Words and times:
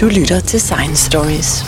Du 0.00 0.06
lytter 0.06 0.40
til 0.40 0.60
Science 0.60 1.06
Stories. 1.06 1.64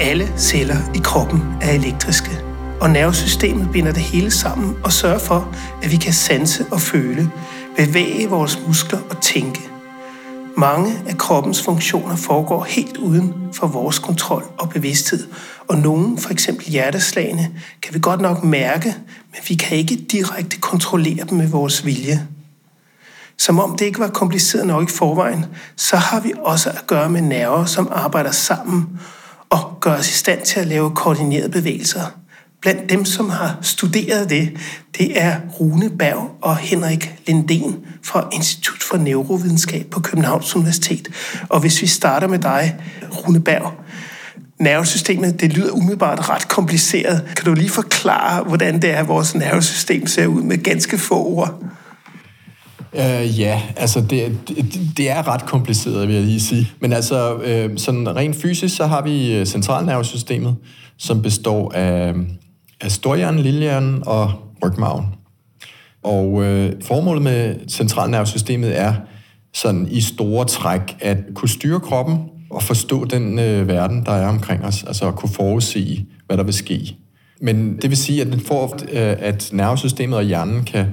Alle 0.00 0.32
celler 0.38 0.76
i 0.94 0.98
kroppen 1.04 1.42
er 1.60 1.70
elektriske, 1.70 2.30
og 2.80 2.90
nervesystemet 2.90 3.68
binder 3.72 3.92
det 3.92 4.02
hele 4.02 4.30
sammen 4.30 4.76
og 4.84 4.92
sørger 4.92 5.18
for, 5.18 5.54
at 5.82 5.90
vi 5.90 5.96
kan 5.96 6.12
sanse 6.12 6.66
og 6.72 6.80
føle, 6.80 7.30
bevæge 7.76 8.28
vores 8.28 8.58
muskler 8.66 8.98
og 9.10 9.20
tænke. 9.20 9.75
Mange 10.58 11.02
af 11.06 11.18
kroppens 11.18 11.62
funktioner 11.62 12.16
foregår 12.16 12.64
helt 12.64 12.96
uden 12.96 13.34
for 13.52 13.66
vores 13.66 13.98
kontrol 13.98 14.44
og 14.58 14.68
bevidsthed, 14.68 15.26
og 15.68 15.78
nogle, 15.78 16.18
for 16.18 16.30
eksempel 16.30 16.66
hjerteslagene, 16.66 17.50
kan 17.82 17.94
vi 17.94 17.98
godt 17.98 18.20
nok 18.20 18.44
mærke, 18.44 18.94
men 19.32 19.40
vi 19.48 19.54
kan 19.54 19.78
ikke 19.78 19.96
direkte 19.96 20.56
kontrollere 20.56 21.24
dem 21.30 21.38
med 21.38 21.48
vores 21.48 21.86
vilje. 21.86 22.28
Som 23.38 23.58
om 23.58 23.76
det 23.76 23.84
ikke 23.84 23.98
var 23.98 24.08
kompliceret 24.08 24.66
nok 24.66 24.88
i 24.88 24.92
forvejen, 24.92 25.44
så 25.76 25.96
har 25.96 26.20
vi 26.20 26.32
også 26.38 26.70
at 26.70 26.86
gøre 26.86 27.10
med 27.10 27.20
nerver, 27.20 27.64
som 27.64 27.88
arbejder 27.92 28.30
sammen 28.30 28.98
og 29.50 29.78
gør 29.80 29.92
os 29.92 30.10
i 30.10 30.18
stand 30.18 30.42
til 30.42 30.60
at 30.60 30.66
lave 30.66 30.94
koordinerede 30.94 31.48
bevægelser. 31.48 32.00
Blandt 32.66 32.90
dem, 32.90 33.04
som 33.04 33.30
har 33.30 33.58
studeret 33.62 34.30
det, 34.30 34.50
det 34.98 35.22
er 35.22 35.36
Rune 35.60 35.90
Berg 35.90 36.30
og 36.42 36.56
Henrik 36.56 37.10
Linden 37.26 37.76
fra 38.04 38.28
Institut 38.32 38.82
for 38.82 38.96
Neurovidenskab 38.96 39.86
på 39.90 40.00
Københavns 40.00 40.56
Universitet. 40.56 41.08
Og 41.48 41.60
hvis 41.60 41.82
vi 41.82 41.86
starter 41.86 42.28
med 42.28 42.38
dig, 42.38 42.76
Rune 43.12 43.40
Berg, 43.40 43.72
nervesystemet, 44.58 45.40
det 45.40 45.52
lyder 45.52 45.72
umiddelbart 45.72 46.30
ret 46.30 46.48
kompliceret. 46.48 47.22
Kan 47.36 47.44
du 47.44 47.54
lige 47.54 47.70
forklare, 47.70 48.44
hvordan 48.44 48.82
det 48.82 48.90
er, 48.90 48.96
at 48.96 49.08
vores 49.08 49.34
nervesystem 49.34 50.06
ser 50.06 50.26
ud 50.26 50.42
med 50.42 50.62
ganske 50.62 50.98
få 50.98 51.26
ord? 51.26 51.62
Uh, 52.92 53.40
ja, 53.40 53.62
altså 53.76 54.00
det, 54.00 54.38
det, 54.48 54.80
det 54.96 55.10
er 55.10 55.28
ret 55.28 55.46
kompliceret, 55.46 56.08
vil 56.08 56.14
jeg 56.16 56.24
lige 56.24 56.40
sige. 56.40 56.72
Men 56.80 56.92
altså, 56.92 57.34
uh, 57.34 57.76
sådan 57.76 58.16
rent 58.16 58.36
fysisk, 58.36 58.76
så 58.76 58.86
har 58.86 59.02
vi 59.02 59.36
øh, 59.36 59.46
centralnervesystemet, 59.46 60.56
som 60.98 61.22
består 61.22 61.72
af 61.72 62.14
storhjernen, 62.88 63.40
lillehjernen 63.40 64.02
og 64.06 64.32
rygmarven. 64.64 65.06
Og 66.02 66.44
øh, 66.44 66.72
formålet 66.82 67.22
med 67.22 67.56
centralnervesystemet 67.68 68.78
er 68.80 68.94
sådan 69.54 69.88
i 69.90 70.00
store 70.00 70.44
træk 70.44 70.96
at 71.00 71.18
kunne 71.34 71.48
styre 71.48 71.80
kroppen 71.80 72.18
og 72.50 72.62
forstå 72.62 73.04
den 73.04 73.38
øh, 73.38 73.68
verden, 73.68 74.04
der 74.06 74.12
er 74.12 74.28
omkring 74.28 74.64
os, 74.64 74.84
altså 74.84 75.08
at 75.08 75.14
kunne 75.14 75.32
forudse, 75.32 76.06
hvad 76.26 76.36
der 76.36 76.42
vil 76.42 76.54
ske. 76.54 76.96
Men 77.40 77.76
det 77.76 77.90
vil 77.90 77.96
sige, 77.96 78.20
at, 78.20 78.26
den 78.26 78.40
får, 78.40 78.74
øh, 78.74 79.16
at 79.18 79.50
nervesystemet 79.52 80.18
og 80.18 80.24
hjernen 80.24 80.64
kan 80.64 80.86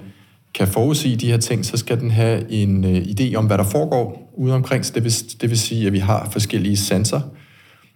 kan 0.53 0.67
forudse 0.67 1.15
de 1.15 1.31
her 1.31 1.37
ting, 1.37 1.65
så 1.65 1.77
skal 1.77 1.99
den 1.99 2.11
have 2.11 2.51
en 2.51 2.85
øh, 2.85 2.97
idé 2.97 3.35
om, 3.35 3.45
hvad 3.45 3.57
der 3.57 3.63
foregår 3.63 4.33
ude 4.37 4.53
omkring. 4.53 4.85
Så 4.85 4.91
det 4.95 5.03
vil, 5.03 5.13
det 5.41 5.49
vil 5.49 5.59
sige, 5.59 5.87
at 5.87 5.93
vi 5.93 5.99
har 5.99 6.29
forskellige 6.31 6.77
sensorer, 6.77 7.21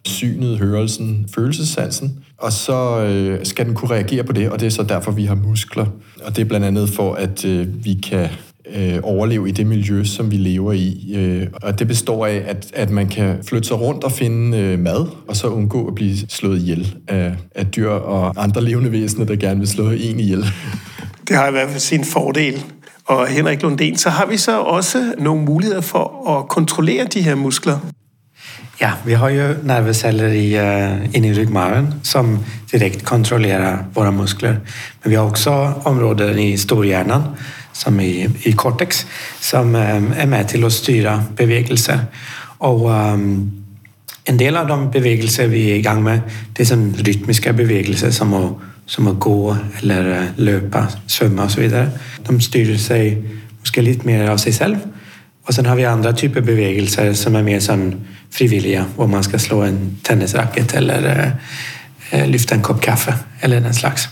Synet, 0.06 0.58
hørelsen, 0.58 1.30
følelsessansen. 1.36 2.20
Og 2.38 2.52
så 2.52 3.04
øh, 3.04 3.46
skal 3.46 3.66
den 3.66 3.76
kunne 3.76 3.92
reagere 3.92 4.24
på 4.24 4.34
det, 4.34 4.50
og 4.50 4.60
det 4.60 4.66
er 4.66 4.70
så 4.70 4.84
derfor, 4.84 5.12
vi 5.12 5.26
har 5.26 5.36
muskler. 5.36 5.86
Og 6.26 6.36
det 6.36 6.42
er 6.42 6.46
blandt 6.46 6.66
andet 6.66 6.90
for, 6.90 7.14
at 7.14 7.46
øh, 7.46 7.86
vi 7.86 7.94
kan 7.94 8.30
øh, 8.76 9.00
overleve 9.04 9.50
i 9.50 9.52
det 9.52 9.68
miljø, 9.68 10.04
som 10.04 10.32
vi 10.32 10.38
lever 10.38 10.74
i. 10.74 11.14
Øh, 11.16 11.48
og 11.54 11.80
det 11.80 11.88
består 11.88 12.26
af, 12.26 12.44
at, 12.46 12.72
at 12.74 12.90
man 12.90 13.08
kan 13.08 13.44
flytte 13.44 13.68
sig 13.68 13.82
rundt 13.82 14.04
og 14.04 14.12
finde 14.12 14.58
øh, 14.58 14.80
mad, 14.80 15.08
og 15.28 15.36
så 15.36 15.48
undgå 15.48 15.88
at 15.88 15.96
blive 15.96 16.18
slået 16.30 16.62
ihjel 16.62 16.96
af, 17.08 17.36
af 17.56 17.66
dyr 17.66 17.90
og 17.90 18.44
andre 18.44 18.64
levende 18.64 18.92
væsener, 18.92 19.26
der 19.26 19.36
gerne 19.36 19.60
vil 19.60 19.68
slå 19.68 19.90
en 19.90 20.20
ihjel. 20.20 20.46
Det 21.28 21.36
har 21.36 21.48
i 21.48 21.52
hvert 21.52 21.70
fald 21.70 21.80
sin 21.80 22.04
fordel. 22.06 22.64
Og 23.06 23.28
Henrik 23.28 23.64
Lundén, 23.64 23.98
så 23.98 24.10
har 24.10 24.26
vi 24.26 24.38
så 24.38 24.60
også 24.60 25.14
nogle 25.20 25.44
muligheder 25.44 25.82
for 25.82 26.30
at 26.38 26.50
kontrollere 26.50 27.06
de 27.06 27.22
her 27.22 27.36
muskler. 27.36 27.80
Ja, 28.80 28.92
vi 29.06 29.14
har 29.14 29.30
ju 29.30 29.64
nervceller 29.64 30.28
i, 30.28 30.54
eh, 30.56 31.16
inne 31.16 31.28
i 31.28 31.34
ryggmärgen 31.34 31.94
som 32.04 32.40
direkt 32.72 33.06
kontrollerar 33.06 33.86
våra 33.94 34.12
muskler. 34.12 34.60
Men 35.02 35.10
vi 35.10 35.16
har 35.16 35.28
också 35.28 35.74
områden 35.84 36.40
i 36.40 36.58
storhjärnan, 36.58 37.24
som 37.74 38.00
i, 38.00 38.30
i 38.44 38.54
cortex, 38.54 39.06
som 39.40 39.76
eh, 39.76 40.22
är 40.22 40.26
med 40.26 40.48
till 40.48 40.66
att 40.66 40.74
styra 40.74 41.24
bevegelser. 41.36 42.00
Och 42.58 42.90
um, 42.90 43.66
en 44.24 44.38
del 44.38 44.58
av 44.58 44.68
de 44.68 44.92
bevegelser 44.92 45.48
vi 45.48 45.72
är 45.72 45.76
igång 45.76 46.04
med, 46.04 46.22
det 46.54 46.64
är 46.64 46.66
som 46.66 46.94
rytmiska 46.94 47.54
bevegelser 47.54 48.12
som 48.12 48.34
att 48.34 48.58
som 48.88 49.08
att 49.08 49.20
gå 49.20 49.58
eller 49.78 50.22
eh, 50.22 50.28
löpa, 50.36 50.88
svømme 51.08 51.42
och 51.42 51.52
så 51.52 51.62
vidare. 51.62 51.90
De 52.28 52.42
styr 52.42 52.78
sig 52.78 53.24
måske 53.60 53.82
lite 53.82 54.08
mer 54.08 54.30
av 54.30 54.38
sig 54.38 54.54
själv. 54.54 54.78
Och 55.48 55.54
sen 55.54 55.66
har 55.66 55.76
vi 55.76 55.84
andra 55.84 56.14
typer 56.14 56.40
av 56.40 56.46
bevegelser 56.46 57.14
som 57.14 57.36
är 57.36 57.44
mer 57.44 57.60
som 57.60 57.94
frivilliga, 58.32 58.86
hvor 58.96 59.08
man 59.08 59.24
ska 59.24 59.40
slå 59.40 59.62
en 59.62 59.98
tennisracket 60.04 60.74
eller 60.74 61.32
øh, 62.14 62.26
lyfta 62.28 62.56
en 62.56 62.62
kop 62.62 62.82
kaffe 62.82 63.14
eller 63.42 63.60
den 63.60 63.74
slags. 63.74 64.10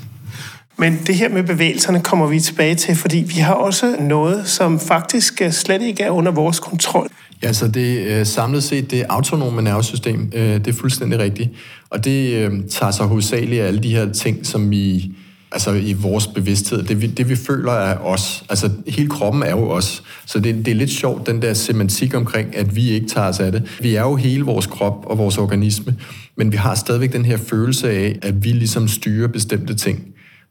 Men 0.78 1.00
det 1.07 1.16
her 1.16 1.29
med 1.29 1.44
bevægelserne 1.44 2.01
kommer 2.01 2.28
vi 2.28 2.40
tilbage 2.40 2.75
til, 2.75 2.96
fordi 2.96 3.18
vi 3.18 3.34
har 3.34 3.53
også 3.53 3.96
noget, 4.00 4.47
som 4.47 4.79
faktisk 4.79 5.41
slet 5.51 5.81
ikke 5.81 6.03
er 6.03 6.09
under 6.09 6.31
vores 6.31 6.59
kontrol. 6.59 7.07
Ja, 7.44 7.53
så 7.53 7.67
det 7.67 8.00
øh, 8.00 8.25
samlet 8.25 8.63
set 8.63 8.91
det 8.91 9.03
autonome 9.09 9.62
nervesystem, 9.62 10.31
øh, 10.35 10.53
det 10.53 10.67
er 10.67 10.73
fuldstændig 10.73 11.19
rigtigt. 11.19 11.50
Og 11.90 12.06
det 12.06 12.50
tager 12.69 12.91
sig 12.91 13.06
hovedsageligt 13.06 13.62
af 13.62 13.67
alle 13.67 13.84
de 13.84 13.90
her 13.90 14.13
ting, 14.13 14.46
som 14.46 14.72
vi 14.72 15.12
altså 15.55 15.71
i 15.71 15.93
vores 15.93 16.27
bevidsthed, 16.27 16.83
det 16.83 17.01
vi, 17.01 17.07
det 17.07 17.29
vi 17.29 17.35
føler 17.35 17.71
er 17.71 17.97
os. 17.97 18.43
Altså 18.49 18.69
hele 18.88 19.09
kroppen 19.09 19.43
er 19.43 19.51
jo 19.51 19.69
os. 19.69 20.03
Så 20.25 20.39
det, 20.39 20.66
det 20.66 20.71
er 20.71 20.75
lidt 20.75 20.89
sjovt, 20.89 21.27
den 21.27 21.41
der 21.41 21.53
semantik 21.53 22.16
omkring, 22.16 22.55
at 22.55 22.75
vi 22.75 22.89
ikke 22.89 23.07
tager 23.07 23.27
os 23.27 23.39
af 23.39 23.51
det. 23.51 23.77
Vi 23.81 23.95
er 23.95 24.01
jo 24.01 24.16
hele 24.16 24.43
vores 24.43 24.67
krop 24.67 25.05
og 25.05 25.17
vores 25.17 25.38
organisme, 25.38 25.95
men 26.38 26.51
vi 26.51 26.57
har 26.57 26.75
stadigvæk 26.75 27.13
den 27.13 27.25
her 27.25 27.38
følelse 27.38 27.89
af, 27.89 28.19
at 28.21 28.43
vi 28.43 28.49
ligesom 28.49 28.88
styrer 28.88 29.27
bestemte 29.27 29.75
ting. 29.75 30.05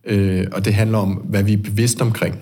Øh, 0.07 0.47
og 0.53 0.65
det 0.65 0.75
handler 0.75 0.99
om, 0.99 1.11
hvad 1.11 1.43
vi 1.43 1.53
er 1.53 1.63
bevidst 1.63 2.01
omkring. 2.01 2.39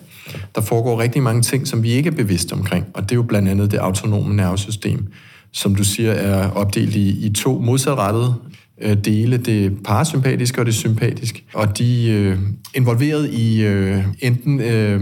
Der 0.54 0.60
foregår 0.60 1.00
rigtig 1.00 1.22
mange 1.22 1.42
ting, 1.42 1.68
som 1.68 1.82
vi 1.82 1.90
ikke 1.90 2.06
er 2.06 2.14
bevidst 2.14 2.52
omkring, 2.52 2.86
og 2.94 3.02
det 3.02 3.12
er 3.12 3.16
jo 3.16 3.22
blandt 3.22 3.48
andet 3.48 3.70
det 3.70 3.78
autonome 3.78 4.36
nervesystem, 4.36 5.06
som 5.52 5.74
du 5.74 5.84
siger 5.84 6.12
er 6.12 6.50
opdelt 6.50 6.94
i, 6.94 7.26
i 7.26 7.32
to 7.32 7.58
modsatrettede 7.58 8.34
øh, 8.82 8.96
dele, 8.96 9.36
det 9.36 9.82
parasympatiske 9.84 10.60
og 10.60 10.66
det 10.66 10.74
sympatiske. 10.74 11.44
Og 11.54 11.78
de 11.78 12.10
øh, 12.10 12.38
involveret 12.74 13.30
i 13.30 13.62
øh, 13.64 14.04
enten 14.20 14.60
øh, 14.60 15.00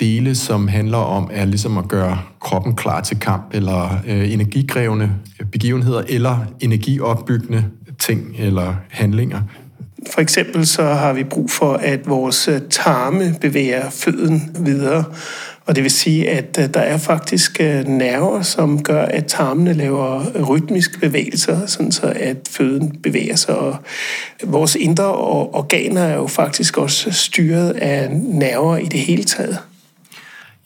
dele, 0.00 0.34
som 0.34 0.68
handler 0.68 0.98
om 0.98 1.30
at, 1.32 1.48
ligesom 1.48 1.78
at 1.78 1.88
gøre 1.88 2.18
kroppen 2.40 2.74
klar 2.74 3.00
til 3.00 3.18
kamp, 3.18 3.42
eller 3.52 4.02
øh, 4.06 4.32
energikrævende 4.32 5.10
begivenheder, 5.52 6.02
eller 6.08 6.38
energiopbyggende 6.60 7.64
ting 7.98 8.34
eller 8.38 8.74
handlinger. 8.90 9.40
For 10.14 10.20
eksempel 10.20 10.66
så 10.66 10.84
har 10.84 11.12
vi 11.12 11.24
brug 11.24 11.50
for, 11.50 11.72
at 11.72 12.00
vores 12.06 12.48
øh, 12.48 12.60
tarme 12.70 13.34
bevæger 13.40 13.90
føden 13.90 14.56
videre. 14.60 15.04
Og 15.66 15.76
det 15.76 15.82
vil 15.82 15.90
sige, 15.90 16.30
at 16.30 16.58
øh, 16.60 16.74
der 16.74 16.80
er 16.80 16.98
faktisk 16.98 17.60
øh, 17.60 17.84
nerver, 17.84 18.42
som 18.42 18.82
gør, 18.82 19.04
at 19.04 19.26
tarmene 19.26 19.72
laver 19.72 20.24
rytmiske 20.48 21.00
bevægelser, 21.00 21.66
sådan 21.66 21.92
så 21.92 22.12
at 22.16 22.36
føden 22.50 22.98
bevæger 23.02 23.36
sig. 23.36 23.56
Og 23.56 23.76
vores 24.44 24.74
indre 24.74 25.14
organer 25.14 26.02
er 26.02 26.14
jo 26.14 26.26
faktisk 26.26 26.78
også 26.78 27.10
styret 27.10 27.70
af 27.70 28.10
nerver 28.12 28.76
i 28.76 28.84
det 28.84 29.00
hele 29.00 29.24
taget. 29.24 29.58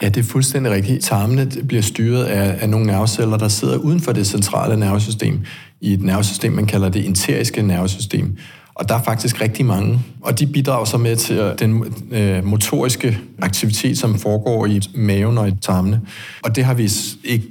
Ja, 0.03 0.09
det 0.09 0.17
er 0.17 0.25
fuldstændig 0.25 0.73
rigtigt. 0.73 1.05
Tarmene 1.05 1.51
bliver 1.69 1.83
styret 1.83 2.25
af, 2.25 2.59
af 2.61 2.69
nogle 2.69 2.87
nerveceller, 2.87 3.37
der 3.37 3.49
sidder 3.49 3.77
uden 3.77 4.01
for 4.01 4.13
det 4.13 4.27
centrale 4.27 4.77
nervesystem, 4.77 5.41
i 5.81 5.93
et 5.93 6.03
nervesystem, 6.03 6.53
man 6.53 6.67
kalder 6.67 6.89
det 6.89 7.07
enteriske 7.07 7.63
nervesystem. 7.63 8.37
Og 8.77 8.89
der 8.89 8.95
er 8.95 9.03
faktisk 9.03 9.41
rigtig 9.41 9.67
mange. 9.67 10.01
Og 10.21 10.39
de 10.39 10.47
bidrager 10.47 10.85
så 10.85 10.99
med 10.99 11.17
til 11.17 11.37
øh, 11.37 11.59
den 11.59 11.85
øh, 12.11 12.45
motoriske 12.45 13.19
aktivitet, 13.43 13.99
som 13.99 14.19
foregår 14.19 14.67
i 14.67 14.81
maven 14.95 15.39
og 15.39 15.49
i 15.49 15.53
tarmene. 15.61 16.01
Og 16.43 16.57
det 16.57 16.65
har 16.65 16.75
vi 16.75 16.91
ikke 17.25 17.47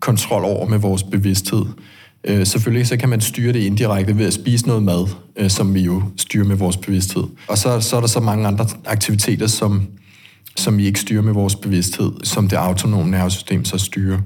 kontrol 0.00 0.44
over 0.44 0.68
med 0.68 0.78
vores 0.78 1.02
bevidsthed. 1.02 1.64
Øh, 2.24 2.46
selvfølgelig 2.46 2.86
så 2.86 2.96
kan 2.96 3.08
man 3.08 3.20
styre 3.20 3.52
det 3.52 3.60
indirekte 3.60 4.18
ved 4.18 4.26
at 4.26 4.32
spise 4.32 4.66
noget 4.66 4.82
mad, 4.82 5.08
øh, 5.36 5.50
som 5.50 5.74
vi 5.74 5.80
jo 5.80 6.02
styrer 6.16 6.44
med 6.44 6.56
vores 6.56 6.76
bevidsthed. 6.76 7.24
Og 7.48 7.58
så, 7.58 7.80
så 7.80 7.96
er 7.96 8.00
der 8.00 8.08
så 8.08 8.20
mange 8.20 8.46
andre 8.46 8.66
aktiviteter, 8.86 9.46
som, 9.46 9.86
som 10.56 10.78
vi 10.78 10.86
ikke 10.86 11.00
styrer 11.00 11.22
med 11.22 11.32
vores 11.32 11.54
bevidsthed, 11.56 12.12
som 12.22 12.48
det 12.48 12.56
autonome 12.56 13.10
nervesystem 13.10 13.64
så 13.64 13.78
styrer. 13.78 14.18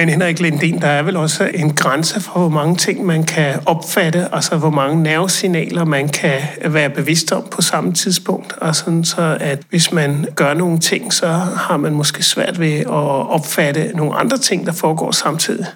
Men 0.00 0.08
Henrik 0.08 0.40
Lindén, 0.40 0.80
der 0.80 0.88
er 0.88 1.02
vel 1.02 1.16
også 1.16 1.50
en 1.54 1.72
grænse 1.72 2.20
for, 2.20 2.40
hvor 2.40 2.48
mange 2.48 2.76
ting 2.76 3.06
man 3.06 3.24
kan 3.24 3.54
opfatte, 3.66 4.28
altså 4.32 4.56
hvor 4.56 4.70
mange 4.70 5.02
nervesignaler 5.02 5.84
man 5.84 6.08
kan 6.08 6.40
være 6.64 6.90
bevidst 6.90 7.32
om 7.32 7.44
på 7.50 7.62
samme 7.62 7.92
tidspunkt. 7.92 8.52
Og 8.52 8.76
sådan 8.76 9.04
så, 9.04 9.36
at 9.40 9.58
hvis 9.70 9.92
man 9.92 10.26
gør 10.34 10.54
nogle 10.54 10.78
ting, 10.78 11.12
så 11.12 11.28
har 11.56 11.76
man 11.76 11.92
måske 11.92 12.22
svært 12.22 12.60
ved 12.60 12.72
at 12.80 12.86
opfatte 13.30 13.90
nogle 13.94 14.14
andre 14.14 14.38
ting, 14.38 14.66
der 14.66 14.72
foregår 14.72 15.10
samtidig. 15.10 15.66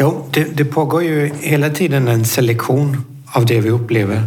Jo, 0.00 0.24
det, 0.34 0.58
det 0.58 0.70
pågår 0.70 1.00
ju 1.00 1.30
hela 1.42 1.68
tiden 1.68 2.08
en 2.08 2.24
selektion 2.24 2.96
av 3.34 3.44
det 3.44 3.64
vi 3.64 3.70
upplever. 3.70 4.20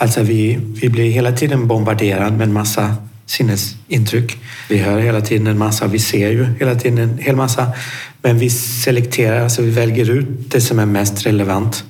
Alltså 0.00 0.22
vi, 0.22 0.58
vi 0.80 0.88
blir 0.88 1.10
hela 1.10 1.30
tiden 1.30 1.68
bombarderade 1.68 2.36
med 2.36 2.46
en 2.46 2.52
massa 2.52 2.90
sinnesintryck. 3.26 4.38
Vi 4.68 4.78
hör 4.78 4.98
hela 4.98 5.20
tiden 5.20 5.46
en 5.46 5.58
massa, 5.58 5.86
vi 5.86 5.98
ser 5.98 6.28
ju 6.28 6.46
hela 6.58 6.74
tiden 6.74 6.98
en 6.98 7.18
hel 7.18 7.36
massa. 7.36 7.66
Men 8.24 8.38
vi 8.38 8.50
selekterar, 8.50 9.40
alltså 9.40 9.62
vi 9.62 9.70
väljer 9.70 10.10
ut 10.10 10.50
det 10.50 10.60
som 10.60 10.78
är 10.78 10.86
mest 10.86 11.26
relevant 11.26 11.84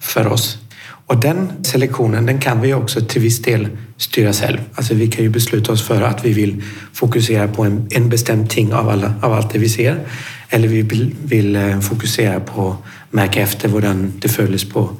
för 0.00 0.26
oss. 0.26 0.58
Och 1.06 1.20
den 1.20 1.52
selektionen 1.62 2.26
den 2.26 2.40
kan 2.40 2.60
vi 2.60 2.74
också 2.74 3.00
till 3.00 3.22
viss 3.22 3.42
del 3.42 3.68
styra 3.96 4.32
själv. 4.32 4.58
Alltså 4.74 4.94
vi 4.94 5.08
kan 5.08 5.24
ju 5.24 5.30
besluta 5.30 5.72
oss 5.72 5.82
för 5.82 6.02
att 6.02 6.24
vi 6.24 6.32
vill 6.32 6.62
fokusera 6.92 7.48
på 7.48 7.64
en, 7.64 7.88
en 7.90 8.08
bestämd 8.08 8.50
ting 8.50 8.72
av, 8.72 8.88
alla, 8.88 9.14
av 9.22 9.32
allt 9.32 9.52
det 9.52 9.58
vi 9.58 9.68
ser. 9.68 10.00
Eller 10.48 10.68
vi 10.68 10.82
vill, 10.82 11.14
vill 11.24 11.56
eh, 11.56 11.80
fokusera 11.80 12.40
på 12.40 12.76
märka 13.10 13.40
efter 13.40 13.68
hur 13.68 14.10
det 14.18 14.28
följs 14.28 14.64
på 14.64 14.90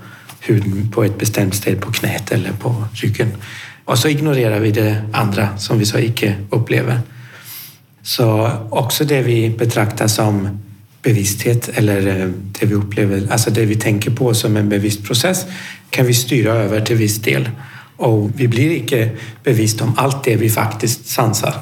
huden 0.41 0.91
på 0.95 1.05
ett 1.05 1.19
bestämt 1.19 1.55
ställe 1.55 1.77
på 1.77 1.93
knät 1.93 2.33
eller 2.33 2.53
på 2.53 2.85
ryggen. 2.93 3.29
Och 3.85 3.99
så 3.99 4.09
ignorerar 4.09 4.61
vi 4.61 4.71
det 4.71 5.03
andra 5.13 5.59
som 5.59 5.79
vi 5.79 5.87
så 5.87 5.99
icke 5.99 6.35
upplever. 6.51 7.01
Så 8.03 8.51
också 8.71 9.05
det 9.05 9.23
vi 9.23 9.51
betraktar 9.51 10.07
som 10.07 10.49
bevissthet 11.02 11.69
eller 11.69 12.06
eh, 12.06 12.29
det 12.61 12.67
vi 12.67 12.75
upplever, 12.75 13.26
alltså 13.31 13.50
det 13.50 13.64
vi 13.64 13.76
tänker 13.76 14.11
på 14.11 14.35
som 14.35 14.56
en 14.56 14.69
bevisst 14.69 15.05
process 15.05 15.47
kan 15.91 16.06
vi 16.06 16.14
styra 16.14 16.52
över 16.52 16.81
till 16.81 16.97
viss 16.97 17.19
del. 17.19 17.50
Och 17.97 18.31
vi 18.35 18.49
blir 18.49 18.76
inte 18.76 19.11
bevisst 19.44 19.81
om 19.81 19.94
allt 19.97 20.25
det 20.25 20.37
vi 20.37 20.50
faktiskt 20.50 21.06
sansar. 21.06 21.55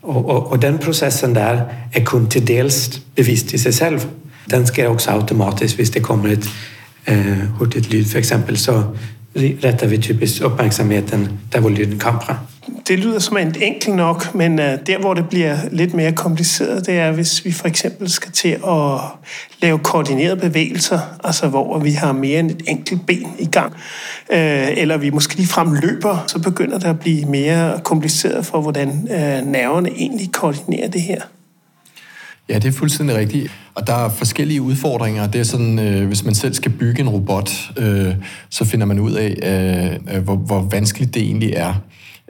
Och, 0.00 0.30
och, 0.30 0.46
och 0.46 0.58
den 0.58 0.78
processen 0.78 1.34
där 1.34 1.88
är 1.92 2.04
kun 2.04 2.28
till 2.28 2.44
dels 2.44 3.00
bevisst 3.14 3.54
i 3.54 3.58
sig 3.58 3.72
själv. 3.72 4.08
Den 4.44 4.66
sker 4.66 4.86
också 4.86 5.10
automatiskt. 5.10 5.78
Hvis 5.78 5.90
det 5.90 6.00
kommer 6.00 6.28
ett 6.28 6.48
eh, 7.04 7.38
hurtigt 7.58 7.92
lyd 7.92 8.10
för 8.10 8.18
exempel 8.18 8.56
så 8.56 8.96
retter 9.34 9.86
vi 9.86 10.02
typisk 10.02 10.42
uppmärksamheten 10.42 11.38
der, 11.52 11.60
hvor 11.60 11.70
lyden 11.70 11.98
kommer 11.98 12.20
fra. 12.20 12.36
Det 12.88 12.98
lyder 12.98 13.18
som 13.18 13.36
en 13.36 13.54
enkelt 13.62 13.96
nok, 13.96 14.34
men 14.34 14.58
øh, 14.58 14.78
der, 14.86 14.98
hvor 14.98 15.14
det 15.14 15.28
bliver 15.28 15.56
lidt 15.72 15.94
mere 15.94 16.12
kompliceret, 16.12 16.86
det 16.86 16.98
er, 16.98 17.12
hvis 17.12 17.44
vi 17.44 17.52
for 17.52 17.68
eksempel 17.68 18.10
skal 18.10 18.32
til 18.32 18.48
at 18.48 19.00
lave 19.62 19.78
koordinerede 19.78 20.36
bevægelser, 20.36 21.00
altså 21.24 21.48
hvor 21.48 21.78
vi 21.78 21.90
har 21.90 22.12
mere 22.12 22.40
end 22.40 22.50
et 22.50 22.62
enkelt 22.66 23.06
ben 23.06 23.28
i 23.38 23.46
gang, 23.46 23.72
øh, 24.32 24.68
eller 24.76 24.96
vi 24.96 25.10
måske 25.10 25.36
lige 25.36 25.46
frem 25.46 25.72
løber, 25.72 26.24
så 26.26 26.38
begynder 26.38 26.78
det 26.78 26.86
at 26.86 27.00
blive 27.00 27.24
mere 27.24 27.80
kompliceret 27.84 28.46
for, 28.46 28.60
hvordan 28.60 28.88
øh, 29.10 29.46
nerverne 29.46 29.90
egentlig 29.90 30.32
koordinerer 30.32 30.88
det 30.88 31.02
her. 31.02 31.20
Ja, 32.48 32.54
det 32.54 32.64
er 32.64 32.72
fuldstændig 32.72 33.16
rigtigt. 33.16 33.52
Og 33.74 33.86
der 33.86 33.94
er 33.94 34.08
forskellige 34.08 34.62
udfordringer. 34.62 35.26
Det 35.26 35.40
er 35.40 35.44
sådan, 35.44 35.78
øh, 35.78 36.06
hvis 36.06 36.24
man 36.24 36.34
selv 36.34 36.54
skal 36.54 36.72
bygge 36.72 37.00
en 37.00 37.08
robot, 37.08 37.50
øh, 37.76 38.14
så 38.50 38.64
finder 38.64 38.86
man 38.86 38.98
ud 38.98 39.12
af, 39.12 39.98
øh, 40.12 40.22
hvor, 40.22 40.36
hvor 40.36 40.60
vanskeligt 40.70 41.14
det 41.14 41.22
egentlig 41.22 41.52
er. 41.56 41.74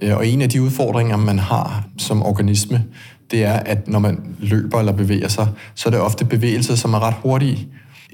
Øh, 0.02 0.16
og 0.16 0.26
en 0.26 0.42
af 0.42 0.48
de 0.48 0.62
udfordringer, 0.62 1.16
man 1.16 1.38
har 1.38 1.84
som 1.98 2.22
organisme, 2.22 2.84
det 3.30 3.44
er, 3.44 3.52
at 3.52 3.88
når 3.88 3.98
man 3.98 4.36
løber 4.38 4.78
eller 4.78 4.92
bevæger 4.92 5.28
sig, 5.28 5.48
så 5.74 5.88
er 5.88 5.90
det 5.90 6.00
ofte 6.00 6.24
bevægelser, 6.24 6.74
som 6.74 6.94
er 6.94 7.00
ret 7.00 7.14
hurtige. 7.22 7.68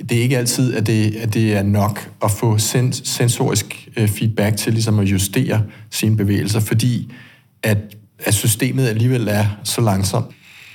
Det 0.08 0.18
er 0.18 0.22
ikke 0.22 0.38
altid, 0.38 0.74
at 0.74 0.86
det, 0.86 1.16
at 1.16 1.34
det 1.34 1.56
er 1.56 1.62
nok 1.62 2.10
at 2.24 2.30
få 2.30 2.58
sens, 2.58 3.02
sensorisk 3.04 3.88
øh, 3.96 4.08
feedback 4.08 4.56
til 4.56 4.72
ligesom 4.72 4.98
at 4.98 5.06
justere 5.06 5.62
sine 5.90 6.16
bevægelser, 6.16 6.60
fordi 6.60 7.12
at, 7.62 7.78
at 8.18 8.34
systemet 8.34 8.88
alligevel 8.88 9.28
er 9.28 9.46
så 9.64 9.80
langsomt 9.80 10.26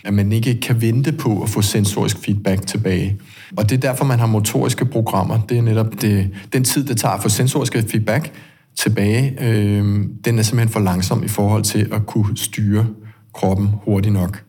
at 0.04 0.14
man 0.14 0.32
ikke 0.32 0.60
kan 0.62 0.82
vente 0.82 1.12
på 1.12 1.42
at 1.44 1.50
få 1.50 1.62
sensorisk 1.62 2.18
feedback 2.18 2.68
tilbage. 2.68 3.18
Og 3.58 3.70
det 3.70 3.76
er 3.76 3.80
derfor, 3.80 4.06
man 4.06 4.20
har 4.20 4.28
motoriske 4.28 4.86
programmer. 4.86 5.42
Det 5.50 5.58
er 5.58 5.62
netop 5.62 6.02
det, 6.02 6.30
den 6.54 6.64
tid, 6.64 6.84
det 6.84 6.98
tager 6.98 7.14
at 7.14 7.22
få 7.22 7.30
sensorisk 7.30 7.74
feedback 7.74 8.32
tilbage, 8.80 9.38
øh, 9.42 10.06
den 10.26 10.40
er 10.40 10.44
simpelthen 10.44 10.70
for 10.70 10.80
langsom 10.80 11.24
i 11.24 11.28
forhold 11.28 11.64
til 11.64 11.90
at 11.92 12.06
kunne 12.06 12.38
styre 12.38 12.88
kroppen 13.34 13.70
hurtigt 13.86 14.14
nok. 14.14 14.44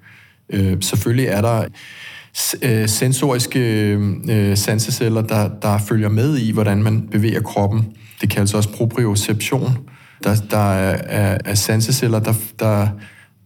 Øh, 0.51 0.77
selvfølgelig 0.81 1.27
er 1.27 1.41
der 1.41 1.65
øh, 2.63 2.89
sensoriske 2.89 3.61
øh, 4.29 4.57
sanseceller, 4.57 5.23
der, 5.23 5.49
der 5.63 5.79
følger 5.79 6.09
med 6.09 6.39
i, 6.39 6.53
hvordan 6.53 6.83
man 6.83 7.09
bevæger 7.11 7.43
kroppen. 7.43 7.87
Det 8.21 8.31
kaldes 8.31 8.55
også 8.55 8.73
proprioception. 8.73 9.79
Der, 10.25 10.35
der 10.51 10.73
er, 10.73 10.99
er, 11.07 11.39
er 11.45 11.55
sanseceller, 11.55 12.19
der, 12.19 12.35
der 12.59 12.89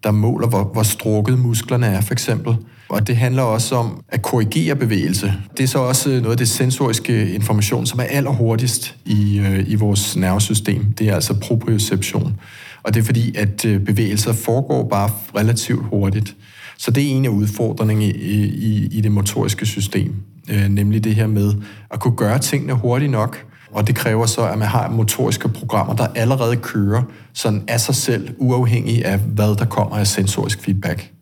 der 0.05 0.11
måler, 0.11 0.49
hvor, 0.49 0.65
hvor 0.65 0.83
strukket 0.83 1.39
musklerne 1.39 1.87
er, 1.87 2.01
for 2.01 2.13
eksempel. 2.13 2.57
Og 2.89 3.07
det 3.07 3.17
handler 3.17 3.43
også 3.43 3.77
om 3.77 4.05
at 4.09 4.23
korrigere 4.23 4.77
bevægelse. 4.77 5.35
Det 5.57 5.63
er 5.63 5.67
så 5.67 5.79
også 5.79 6.09
noget 6.09 6.31
af 6.31 6.37
det 6.37 6.49
sensoriske 6.49 7.35
information, 7.35 7.87
som 7.87 7.99
er 8.01 8.05
allerhurtigst 8.05 8.97
i, 9.05 9.39
øh, 9.39 9.65
i 9.71 9.75
vores 9.75 10.17
nervesystem. 10.17 10.93
Det 10.99 11.09
er 11.09 11.15
altså 11.15 11.35
proprioception. 11.35 12.41
Og 12.83 12.95
det 12.95 13.01
er 13.01 13.05
fordi, 13.05 13.37
at 13.37 13.65
øh, 13.65 13.81
bevægelser 13.81 14.33
foregår 14.33 14.89
bare 14.89 15.11
relativt 15.37 15.85
hurtigt. 15.87 16.37
Så 16.79 16.91
det 16.91 17.03
er 17.03 17.09
en 17.09 17.25
af 17.25 17.29
udfordringerne 17.29 18.05
i, 18.05 18.45
i, 18.45 18.89
i 18.93 19.01
det 19.01 19.13
motoriske 19.13 19.67
system. 19.67 20.15
Øh, 20.51 20.69
nemlig 20.69 21.05
det 21.05 21.15
her 21.15 21.27
med 21.27 21.55
at 21.91 22.01
kunne 22.01 22.17
gøre 22.17 22.39
tingene 22.39 22.73
hurtigt 22.73 23.11
nok, 23.11 23.45
og 23.73 23.87
det 23.87 23.95
kræver 23.95 24.27
så, 24.27 24.49
at 24.49 24.59
man 24.59 24.69
har 24.69 24.91
motoriske 24.91 25.49
programmer, 25.49 25.95
der 25.95 26.07
allerede 26.15 26.57
kører 26.57 27.03
sådan 27.33 27.63
af 27.69 27.81
sig 27.81 27.95
selv, 27.95 28.35
uafhængig 28.39 29.05
af, 29.05 29.19
hvad 29.19 29.57
der 29.57 29.65
kommer 29.65 29.97
af 29.97 30.07
sensorisk 30.07 30.61
feedback. 30.61 31.14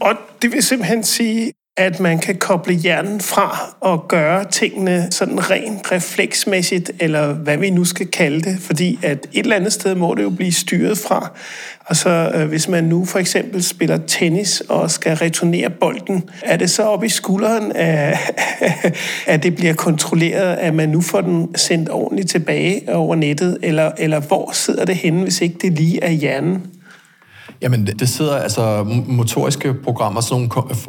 Og 0.00 0.14
det 0.42 0.52
vil 0.52 0.62
simpelthen 0.62 1.04
sige, 1.04 1.52
at 1.76 2.00
man 2.00 2.18
kan 2.18 2.36
koble 2.36 2.74
hjernen 2.74 3.20
fra 3.20 3.74
og 3.80 4.08
gøre 4.08 4.44
tingene 4.44 5.08
sådan 5.10 5.50
rent 5.50 5.92
refleksmæssigt, 5.92 6.90
eller 7.00 7.32
hvad 7.32 7.56
vi 7.56 7.70
nu 7.70 7.84
skal 7.84 8.06
kalde 8.06 8.40
det, 8.40 8.58
fordi 8.60 8.98
at 9.02 9.26
et 9.32 9.42
eller 9.42 9.56
andet 9.56 9.72
sted 9.72 9.94
må 9.94 10.14
det 10.14 10.22
jo 10.22 10.30
blive 10.30 10.52
styret 10.52 10.98
fra. 10.98 11.32
Og 11.86 11.96
så 11.96 12.32
øh, 12.34 12.48
hvis 12.48 12.68
man 12.68 12.84
nu 12.84 13.04
for 13.04 13.18
eksempel 13.18 13.62
spiller 13.62 13.98
tennis 14.06 14.60
og 14.60 14.90
skal 14.90 15.16
returnere 15.16 15.70
bolden, 15.70 16.30
er 16.42 16.56
det 16.56 16.70
så 16.70 16.82
op 16.82 17.04
i 17.04 17.08
skulderen, 17.08 17.72
at, 17.76 18.18
at 19.26 19.42
det 19.42 19.56
bliver 19.56 19.74
kontrolleret, 19.74 20.56
at 20.56 20.74
man 20.74 20.88
nu 20.88 21.00
får 21.00 21.20
den 21.20 21.56
sendt 21.56 21.88
ordentligt 21.90 22.30
tilbage 22.30 22.94
over 22.94 23.16
nettet, 23.16 23.58
eller, 23.62 23.92
eller 23.98 24.20
hvor 24.20 24.50
sidder 24.52 24.84
det 24.84 24.96
henne, 24.96 25.22
hvis 25.22 25.40
ikke 25.40 25.58
det 25.62 25.72
lige 25.72 26.02
er 26.04 26.10
hjernen? 26.10 26.79
Jamen, 27.62 27.86
det 27.86 28.08
sidder 28.08 28.36
altså 28.36 28.84
motoriske 29.06 29.74
programmer, 29.74 30.20
sådan 30.20 30.36
nogle 30.36 30.48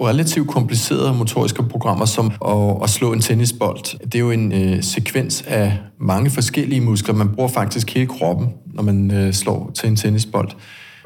relativt 0.10 0.48
komplicerede 0.48 1.14
motoriske 1.14 1.64
programmer, 1.64 2.06
som 2.06 2.32
at, 2.48 2.84
at 2.84 2.90
slå 2.90 3.14
en 3.14 3.22
tennisbold. 3.22 4.00
Det 4.06 4.16
er 4.16 4.20
jo 4.20 4.32
en 4.32 4.52
øh, 4.52 4.84
sekvens 4.84 5.44
af 5.48 5.78
mange 6.00 6.30
forskellige 6.30 6.82
muskler. 6.82 7.16
Man 7.16 7.30
bruger 7.30 7.50
faktisk 7.50 7.94
hele 7.94 8.08
kroppen, 8.08 8.50
når 8.74 8.84
man 8.84 9.12
øh, 9.12 9.34
slår 9.34 9.72
til 9.76 9.90
en 9.90 9.96
tennisbold. 9.96 10.50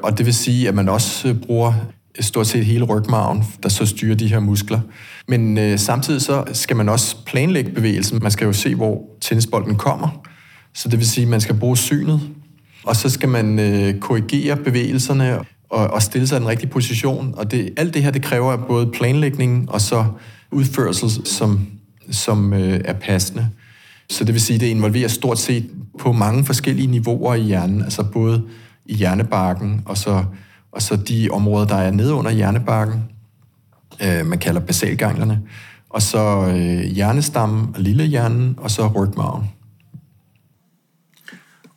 Og 0.02 0.18
det 0.18 0.26
vil 0.26 0.34
sige, 0.34 0.68
at 0.68 0.74
man 0.74 0.88
også 0.88 1.28
øh, 1.28 1.34
bruger 1.34 1.72
stort 2.20 2.46
set 2.46 2.64
hele 2.64 2.84
rygmarven, 2.84 3.44
der 3.62 3.68
så 3.68 3.86
styrer 3.86 4.14
de 4.14 4.28
her 4.28 4.40
muskler. 4.40 4.80
Men 5.28 5.58
øh, 5.58 5.78
samtidig 5.78 6.22
så 6.22 6.44
skal 6.52 6.76
man 6.76 6.88
også 6.88 7.16
planlægge 7.26 7.70
bevægelsen. 7.70 8.18
Man 8.22 8.30
skal 8.30 8.44
jo 8.44 8.52
se, 8.52 8.74
hvor 8.74 9.00
tennisbolden 9.20 9.76
kommer. 9.76 10.08
Så 10.74 10.88
det 10.88 10.98
vil 10.98 11.08
sige, 11.08 11.22
at 11.22 11.30
man 11.30 11.40
skal 11.40 11.54
bruge 11.54 11.76
synet, 11.76 12.20
og 12.84 12.96
så 12.96 13.10
skal 13.10 13.28
man 13.28 13.58
øh, 13.58 14.00
korrigere 14.00 14.56
bevægelserne 14.56 15.38
og, 15.70 15.86
og 15.86 16.02
stille 16.02 16.26
sig 16.26 16.36
i 16.36 16.40
den 16.40 16.48
rigtige 16.48 16.70
position. 16.70 17.34
Og 17.36 17.50
det, 17.50 17.70
alt 17.76 17.94
det 17.94 18.02
her, 18.02 18.10
det 18.10 18.22
kræver 18.22 18.56
både 18.56 18.86
planlægning 18.86 19.70
og 19.70 19.80
så 19.80 20.04
udførsel, 20.50 21.26
som, 21.26 21.66
som 22.10 22.52
øh, 22.52 22.80
er 22.84 22.92
passende. 22.92 23.48
Så 24.10 24.24
det 24.24 24.34
vil 24.34 24.40
sige, 24.40 24.58
det 24.58 24.66
involverer 24.66 25.08
stort 25.08 25.38
set 25.38 25.70
på 25.98 26.12
mange 26.12 26.44
forskellige 26.44 26.86
niveauer 26.86 27.34
i 27.34 27.40
hjernen, 27.40 27.82
altså 27.82 28.02
både 28.02 28.42
i 28.86 28.94
hjernebarken 28.94 29.82
og 29.84 29.98
så, 29.98 30.24
og 30.72 30.82
så 30.82 30.96
de 30.96 31.28
områder, 31.32 31.66
der 31.66 31.76
er 31.76 31.90
nede 31.90 32.14
under 32.14 32.30
hjernebarken, 32.30 33.04
øh, 34.02 34.26
man 34.26 34.38
kalder 34.38 34.60
basalganglerne, 34.60 35.40
og 35.90 36.02
så 36.02 36.46
øh, 36.48 36.80
hjernestammen 36.80 37.74
og 37.74 37.80
lillehjernen, 37.80 38.54
og 38.58 38.70
så 38.70 38.86
rygmarven. 38.86 39.50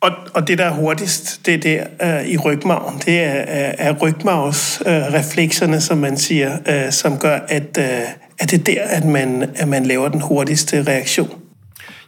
Og, 0.00 0.10
og 0.34 0.48
det, 0.48 0.58
der 0.58 0.64
er 0.64 0.74
hurtigst, 0.74 1.46
det 1.46 1.54
er 1.54 1.58
der 1.58 2.20
øh, 2.20 2.26
i 2.26 2.36
rygmagen. 2.36 3.02
Det 3.06 3.20
er, 3.20 3.40
øh, 3.40 3.74
er 3.78 3.92
rygmavsreflekserne, 3.92 5.76
øh, 5.76 5.82
som 5.82 5.98
man 5.98 6.16
siger, 6.16 6.58
øh, 6.68 6.92
som 6.92 7.18
gør, 7.18 7.38
at, 7.48 7.78
øh, 7.78 7.84
at 8.38 8.50
det 8.50 8.60
er 8.60 8.64
der, 8.64 8.82
at 8.82 9.04
man, 9.04 9.50
at 9.54 9.68
man 9.68 9.86
laver 9.86 10.08
den 10.08 10.20
hurtigste 10.20 10.82
reaktion. 10.82 11.30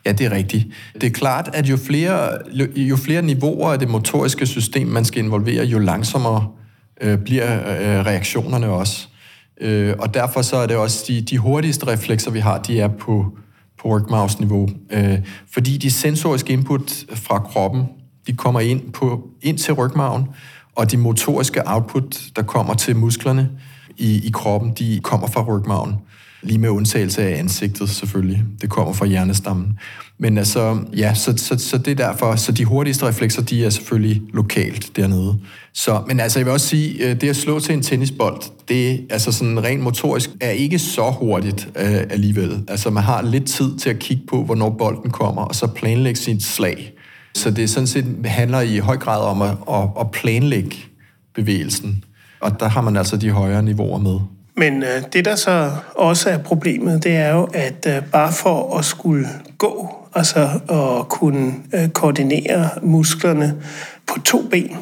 Ja, 0.06 0.12
det 0.12 0.26
er 0.26 0.32
rigtigt. 0.32 0.66
Det 0.94 1.04
er 1.04 1.10
klart, 1.10 1.50
at 1.52 1.66
jo 1.66 1.76
flere, 1.76 2.38
jo 2.76 2.96
flere 2.96 3.22
niveauer 3.22 3.72
af 3.72 3.78
det 3.78 3.88
motoriske 3.88 4.46
system, 4.46 4.86
man 4.86 5.04
skal 5.04 5.24
involvere, 5.24 5.64
jo 5.64 5.78
langsommere 5.78 6.48
øh, 7.00 7.18
bliver 7.18 7.54
øh, 7.54 8.06
reaktionerne 8.06 8.68
også. 8.68 9.08
Øh, 9.60 9.94
og 9.98 10.14
derfor 10.14 10.42
så 10.42 10.56
er 10.56 10.66
det 10.66 10.76
også 10.76 11.04
de, 11.08 11.20
de 11.20 11.38
hurtigste 11.38 11.86
reflekser, 11.86 12.30
vi 12.30 12.38
har, 12.40 12.58
de 12.58 12.80
er 12.80 12.88
på, 12.88 13.26
på 13.82 13.88
rygmavsniveau. 13.88 14.68
Øh, 14.90 15.18
fordi 15.52 15.76
de 15.76 15.90
sensoriske 15.90 16.52
input 16.52 17.04
fra 17.14 17.38
kroppen, 17.38 17.84
de 18.26 18.32
kommer 18.32 18.60
ind, 18.60 18.92
på, 18.92 19.28
ind 19.42 19.58
til 19.58 19.74
rygmagen, 19.74 20.28
og 20.76 20.90
de 20.90 20.96
motoriske 20.96 21.62
output, 21.66 22.22
der 22.36 22.42
kommer 22.42 22.74
til 22.74 22.96
musklerne, 22.96 23.50
i, 23.96 24.26
i 24.26 24.30
kroppen, 24.30 24.72
de 24.78 25.00
kommer 25.02 25.26
fra 25.26 25.42
rygmagen. 25.42 25.94
Lige 26.42 26.58
med 26.58 26.68
undtagelse 26.68 27.22
af 27.22 27.38
ansigtet 27.38 27.88
selvfølgelig. 27.88 28.44
Det 28.60 28.70
kommer 28.70 28.92
fra 28.92 29.06
hjernestammen. 29.06 29.78
Men 30.18 30.38
altså, 30.38 30.78
ja, 30.96 31.14
så, 31.14 31.34
så, 31.36 31.58
så 31.58 31.78
det 31.78 32.00
er 32.00 32.06
derfor, 32.06 32.36
så 32.36 32.52
de 32.52 32.64
hurtigste 32.64 33.06
reflekser, 33.06 33.42
de 33.42 33.64
er 33.64 33.70
selvfølgelig 33.70 34.22
lokalt 34.32 34.96
dernede. 34.96 35.38
Så, 35.74 36.02
men 36.06 36.20
altså, 36.20 36.38
jeg 36.38 36.46
vil 36.46 36.52
også 36.52 36.66
sige, 36.66 37.08
øh, 37.08 37.20
det 37.20 37.28
at 37.28 37.36
slå 37.36 37.60
til 37.60 37.74
en 37.74 37.82
tennisbold, 37.82 38.42
det 38.68 39.06
altså 39.10 39.32
sådan 39.32 39.64
rent 39.64 39.82
motorisk 39.82 40.30
er 40.40 40.50
ikke 40.50 40.78
så 40.78 41.10
hurtigt 41.10 41.68
øh, 41.76 42.00
alligevel. 42.10 42.64
Altså, 42.68 42.90
man 42.90 43.02
har 43.02 43.22
lidt 43.22 43.46
tid 43.46 43.76
til 43.78 43.90
at 43.90 43.98
kigge 43.98 44.22
på, 44.28 44.44
hvornår 44.44 44.70
bolden 44.70 45.10
kommer, 45.10 45.42
og 45.42 45.54
så 45.54 45.66
planlægge 45.66 46.20
sit 46.20 46.42
slag. 46.42 46.92
Så 47.34 47.50
det 47.50 47.70
sådan 47.70 47.86
set 47.86 48.06
handler 48.24 48.60
i 48.60 48.78
høj 48.78 48.96
grad 48.96 49.22
om 49.22 49.42
at, 49.42 49.56
at, 49.70 49.88
at 50.00 50.10
planlægge 50.10 50.76
bevægelsen. 51.34 52.04
Og 52.40 52.60
der 52.60 52.68
har 52.68 52.80
man 52.80 52.96
altså 52.96 53.16
de 53.16 53.30
højere 53.30 53.62
niveauer 53.62 53.98
med. 53.98 54.18
Men 54.56 54.82
øh, 54.82 55.02
det, 55.12 55.24
der 55.24 55.34
så 55.34 55.70
også 55.94 56.30
er 56.30 56.38
problemet, 56.38 57.04
det 57.04 57.16
er 57.16 57.34
jo, 57.34 57.48
at 57.54 57.86
øh, 57.86 58.02
bare 58.12 58.32
for 58.32 58.78
at 58.78 58.84
skulle 58.84 59.28
gå, 59.58 59.94
altså 60.14 60.48
at 60.70 61.08
kunne 61.08 61.54
øh, 61.74 61.88
koordinere 61.88 62.70
musklerne 62.82 63.54
på 64.06 64.20
to 64.20 64.42
ben, 64.50 64.76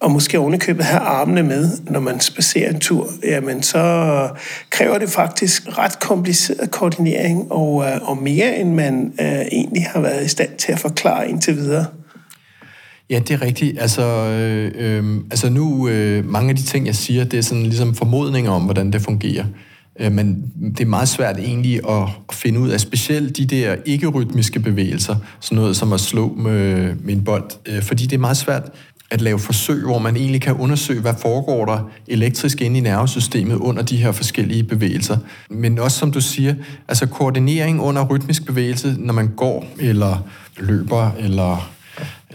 og 0.00 0.10
måske 0.10 0.38
ovenikøbet 0.38 0.84
have 0.84 1.00
armene 1.00 1.42
med, 1.42 1.70
når 1.90 2.00
man 2.00 2.20
spacerer 2.20 2.70
en 2.70 2.80
tur, 2.80 3.08
jamen 3.24 3.62
så 3.62 4.28
kræver 4.70 4.98
det 4.98 5.08
faktisk 5.08 5.78
ret 5.78 5.98
kompliceret 5.98 6.70
koordinering, 6.70 7.52
og, 7.52 7.84
øh, 7.84 8.08
og 8.08 8.16
mere 8.16 8.56
end 8.56 8.74
man 8.74 9.12
øh, 9.20 9.40
egentlig 9.52 9.86
har 9.92 10.00
været 10.00 10.24
i 10.24 10.28
stand 10.28 10.50
til 10.58 10.72
at 10.72 10.78
forklare 10.78 11.28
indtil 11.28 11.56
videre. 11.56 11.86
Ja, 13.10 13.18
det 13.18 13.30
er 13.30 13.42
rigtigt. 13.42 13.80
Altså, 13.80 14.02
øh, 14.02 14.72
øh, 14.74 15.20
altså 15.30 15.50
nu, 15.50 15.88
øh, 15.88 16.30
mange 16.30 16.50
af 16.50 16.56
de 16.56 16.62
ting, 16.62 16.86
jeg 16.86 16.96
siger, 16.96 17.24
det 17.24 17.38
er 17.38 17.42
sådan 17.42 17.62
ligesom 17.62 17.94
formodninger 17.94 18.50
om, 18.50 18.62
hvordan 18.62 18.92
det 18.92 19.02
fungerer. 19.02 19.44
Øh, 20.00 20.12
men 20.12 20.52
det 20.78 20.80
er 20.80 20.88
meget 20.88 21.08
svært 21.08 21.38
egentlig 21.38 21.80
at, 21.88 22.08
at 22.28 22.34
finde 22.34 22.60
ud 22.60 22.68
af, 22.68 22.80
specielt 22.80 23.36
de 23.36 23.46
der 23.46 23.76
ikke-rytmiske 23.84 24.60
bevægelser, 24.60 25.16
sådan 25.40 25.56
noget 25.56 25.76
som 25.76 25.92
at 25.92 26.00
slå 26.00 26.34
med, 26.34 26.94
med 26.94 27.14
en 27.14 27.24
bold, 27.24 27.50
øh, 27.66 27.82
fordi 27.82 28.04
det 28.04 28.12
er 28.12 28.20
meget 28.20 28.36
svært 28.36 28.62
at 29.10 29.20
lave 29.20 29.38
forsøg, 29.38 29.84
hvor 29.84 29.98
man 29.98 30.16
egentlig 30.16 30.40
kan 30.40 30.54
undersøge, 30.54 31.00
hvad 31.00 31.14
foregår 31.22 31.64
der 31.64 31.90
elektrisk 32.06 32.60
inde 32.60 32.78
i 32.78 32.80
nervesystemet 32.80 33.56
under 33.56 33.82
de 33.82 33.96
her 33.96 34.12
forskellige 34.12 34.62
bevægelser. 34.62 35.16
Men 35.50 35.78
også, 35.78 35.98
som 35.98 36.12
du 36.12 36.20
siger, 36.20 36.54
altså 36.88 37.06
koordinering 37.06 37.80
under 37.80 38.04
rytmisk 38.04 38.46
bevægelse, 38.46 38.96
når 38.98 39.14
man 39.14 39.28
går, 39.28 39.66
eller 39.80 40.28
løber, 40.58 41.10
eller 41.18 41.75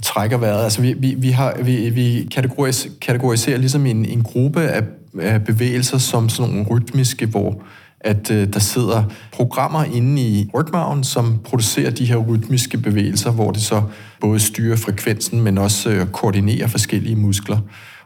trækker 0.02 0.38
vejret. 0.38 0.64
Altså 0.64 0.82
vi, 0.82 0.94
vi, 0.94 1.16
vi, 1.18 1.30
har, 1.30 1.56
vi, 1.64 1.90
vi 1.90 2.28
kategoriserer, 2.32 2.94
kategoriserer 3.02 3.58
ligesom 3.58 3.86
en, 3.86 4.06
en 4.06 4.24
gruppe 4.24 4.62
af, 4.62 4.84
af 5.20 5.44
bevægelser 5.44 5.98
som 5.98 6.30
sådan 6.30 6.54
nogle 6.54 6.68
rytmiske, 6.70 7.26
hvor 7.26 7.64
at 8.04 8.32
øh, 8.32 8.54
der 8.54 8.60
sidder 8.60 9.04
programmer 9.32 9.84
inde 9.84 10.22
i 10.22 10.50
rygmarven, 10.54 11.04
som 11.04 11.40
producerer 11.44 11.92
de 11.92 12.06
her 12.06 12.18
rytmiske 12.18 12.78
bevægelser, 12.78 13.32
hvor 13.32 13.52
det 13.52 13.62
så 13.62 13.84
både 14.22 14.40
styrer 14.40 14.76
frekvensen, 14.76 15.42
men 15.42 15.58
også 15.58 15.90
øh, 15.90 16.08
koordinerer 16.08 16.68
forskellige 16.68 17.16
muskler. 17.16 17.60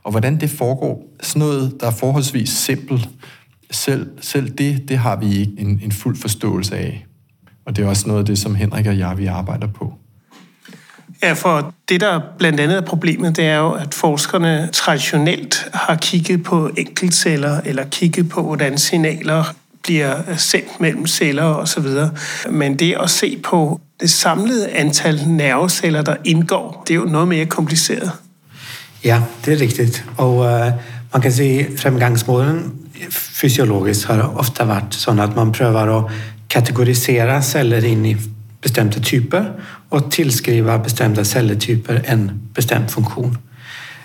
Og 0.03 0.11
hvordan 0.11 0.39
det 0.39 0.49
foregår, 0.49 1.03
sådan 1.23 1.39
noget, 1.39 1.77
der 1.79 1.87
er 1.87 1.91
forholdsvis 1.91 2.49
simpelt, 2.49 3.09
selv, 3.71 4.09
selv 4.21 4.49
det, 4.49 4.89
det 4.89 4.97
har 4.97 5.15
vi 5.15 5.35
ikke 5.35 5.53
en, 5.57 5.79
en 5.83 5.91
fuld 5.91 6.17
forståelse 6.17 6.77
af. 6.77 7.05
Og 7.65 7.75
det 7.75 7.83
er 7.83 7.89
også 7.89 8.07
noget 8.07 8.19
af 8.19 8.25
det, 8.25 8.37
som 8.37 8.55
Henrik 8.55 8.85
og 8.85 8.97
jeg, 8.97 9.17
vi 9.17 9.25
arbejder 9.25 9.67
på. 9.67 9.93
Ja, 11.25 11.33
for 11.33 11.73
det, 11.89 12.01
der 12.01 12.21
blandt 12.37 12.59
andet 12.59 12.77
er 12.77 12.81
problemet, 12.81 13.37
det 13.37 13.45
er 13.45 13.57
jo, 13.57 13.71
at 13.71 13.93
forskerne 13.93 14.69
traditionelt 14.73 15.67
har 15.73 15.95
kigget 15.95 16.43
på 16.43 16.69
enkeltceller, 16.77 17.61
eller 17.65 17.83
kigget 17.91 18.29
på, 18.29 18.41
hvordan 18.41 18.77
signaler 18.77 19.43
bliver 19.83 20.15
sendt 20.37 20.79
mellem 20.79 21.07
celler 21.07 21.43
osv. 21.43 21.85
Men 22.49 22.79
det 22.79 22.97
at 23.03 23.09
se 23.09 23.37
på 23.43 23.81
det 23.99 24.09
samlede 24.09 24.69
antal 24.69 25.27
nerveceller, 25.27 26.01
der 26.01 26.15
indgår, 26.23 26.83
det 26.87 26.93
er 26.93 26.97
jo 26.97 27.05
noget 27.05 27.27
mere 27.27 27.45
kompliceret. 27.45 28.11
Ja, 29.03 29.21
det 29.45 29.53
er 29.53 29.61
rigtigt. 29.61 30.05
Og 30.17 30.37
uh, 30.37 30.71
man 31.13 31.21
kan 31.21 31.31
sige, 31.31 31.67
fremgangsmåden 31.77 32.73
fysiologisk 33.11 34.07
har 34.07 34.33
ofte 34.35 34.67
været 34.67 34.83
sådan, 34.91 35.19
at 35.19 35.35
man 35.35 35.51
prøver 35.51 35.97
at 35.97 36.11
kategorisere 36.49 37.43
celler 37.43 37.77
ind 37.77 38.07
i 38.07 38.15
bestemte 38.65 39.01
typer 39.01 39.51
och 39.89 40.11
tillskriva 40.11 40.77
bestämda 40.77 41.25
celletyper 41.25 42.01
en 42.05 42.49
bestämd 42.53 42.91
funktion. 42.91 43.37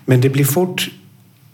Men 0.04 0.20
det 0.20 0.28
blir 0.28 0.44
fort 0.44 0.88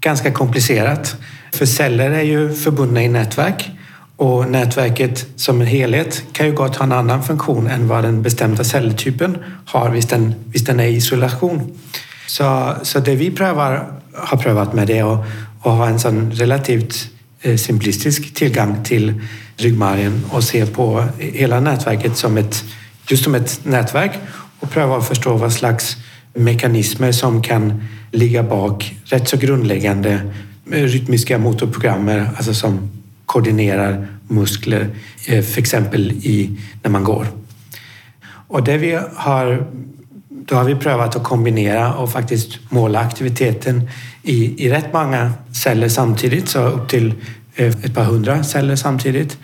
ganska 0.01 0.33
komplicerat. 0.33 1.17
För 1.53 1.67
celler 1.67 2.11
är 2.11 2.23
ju 2.23 2.55
förbundna 2.55 3.03
i 3.03 3.09
nätverk 3.09 3.71
och 4.17 4.51
nätverket 4.51 5.27
som 5.37 5.61
en 5.61 5.67
helhet 5.67 6.23
kan 6.33 6.47
ju 6.47 6.53
gott 6.53 6.77
ha 6.77 6.85
en 6.85 6.93
annan 6.93 7.23
funktion 7.23 7.67
än 7.67 7.89
vad 7.89 8.05
den 8.05 8.23
bestämda 8.23 8.65
celltypen 8.65 9.39
har 9.67 9.91
hvis 9.91 10.07
den, 10.07 10.35
hvis 10.47 10.65
den 10.65 10.81
är 10.81 10.87
i 10.87 10.97
isolation. 10.97 11.79
Så, 12.27 12.75
så 12.83 13.01
det 13.01 13.15
vi 13.15 13.31
prövar, 13.31 13.87
har 14.15 14.39
prövat 14.39 14.75
med 14.75 14.87
det 14.87 15.03
och, 15.03 15.25
att, 15.63 15.73
ha 15.73 15.89
en 15.89 15.99
sån 15.99 16.33
relativt 16.33 17.11
eh, 17.43 17.57
simplistisk 17.57 18.35
tillgång 18.35 18.85
till 18.85 19.21
ryggmärgen 19.57 20.25
och 20.31 20.45
se 20.45 20.67
på 20.67 21.05
hela 21.19 21.61
nätverket 21.61 22.17
som 22.17 22.37
ett 22.37 22.65
just 23.09 23.25
som 23.25 23.35
ett 23.35 23.61
nätverk 23.65 24.13
och 24.61 24.71
pröva 24.71 24.97
att 24.97 25.09
förstå 25.09 25.37
vad 25.37 25.53
slags 25.53 25.97
mekanismer 26.35 27.13
som 27.13 27.43
kan 27.43 27.83
ligga 28.11 28.43
bak 28.43 28.95
rätt 29.05 29.29
så 29.29 29.37
grundläggande 29.37 30.21
eh, 30.73 30.83
rytmiska 30.83 31.39
motorprogrammer, 31.39 32.31
alltså 32.37 32.55
som 32.55 32.91
koordinerar 33.27 34.09
muskler, 34.29 34.89
eh, 35.27 35.45
för 35.45 35.61
exempel 35.61 36.11
i, 36.11 36.59
när 36.83 36.91
man 36.91 37.05
går. 37.05 37.27
Och 38.49 38.65
det 38.65 38.79
vi 38.79 38.99
har, 39.15 39.67
då 40.29 40.55
har 40.55 40.65
vi 40.65 40.75
prövat 40.75 41.17
att 41.17 41.25
kombinera 41.25 41.95
och 41.95 42.13
faktiskt 42.13 42.59
måla 42.69 43.01
aktiviteten 43.01 43.91
i, 44.23 44.67
i 44.67 44.71
rätt 44.71 44.93
många 44.93 45.33
celler 45.53 45.89
samtidigt, 45.89 46.49
så 46.49 46.63
upp 46.63 46.89
till 46.89 47.15
eh, 47.55 47.67
ett 47.67 47.95
par 47.95 48.05
hundra 48.05 48.45
celler 48.45 48.77
samtidigt. 48.77 49.39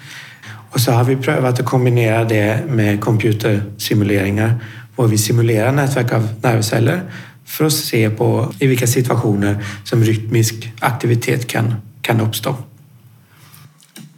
Och 0.72 0.80
så 0.80 0.92
har 0.92 1.04
vi 1.04 1.16
prövat 1.16 1.60
att 1.60 1.66
kombinera 1.66 2.24
det 2.24 2.60
med 2.68 3.00
computersimuleringar 3.00 4.60
hvor 4.94 5.06
vi 5.06 5.18
simulerar 5.18 5.72
nätverk 5.72 6.12
av 6.12 6.28
nervceller 6.42 7.02
för 7.46 7.64
att 7.64 7.72
se 7.72 8.10
på 8.10 8.52
i 8.58 8.66
vilka 8.66 8.86
situationer 8.86 9.64
som 9.84 10.04
rytmisk 10.04 10.72
aktivitet 10.80 11.46
kan, 11.46 11.74
kan 12.02 12.20
uppstå. 12.20 12.56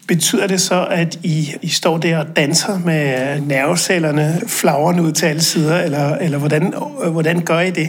Betyder 0.08 0.49
det 0.49 0.58
så, 0.58 0.84
at 0.84 1.18
I, 1.23 1.54
I 1.62 1.68
står 1.68 1.99
der 1.99 2.18
og 2.18 2.37
danser 2.37 2.78
med 2.78 3.40
nervecellerne 3.40 4.40
flagrende 4.46 5.02
ud 5.02 5.12
til 5.12 5.26
alle 5.26 5.42
sider, 5.42 5.78
eller, 5.78 6.16
eller 6.16 6.38
hvordan, 6.38 6.75
hvordan 7.11 7.40
gør 7.40 7.61
I 7.61 7.70
det? 7.70 7.88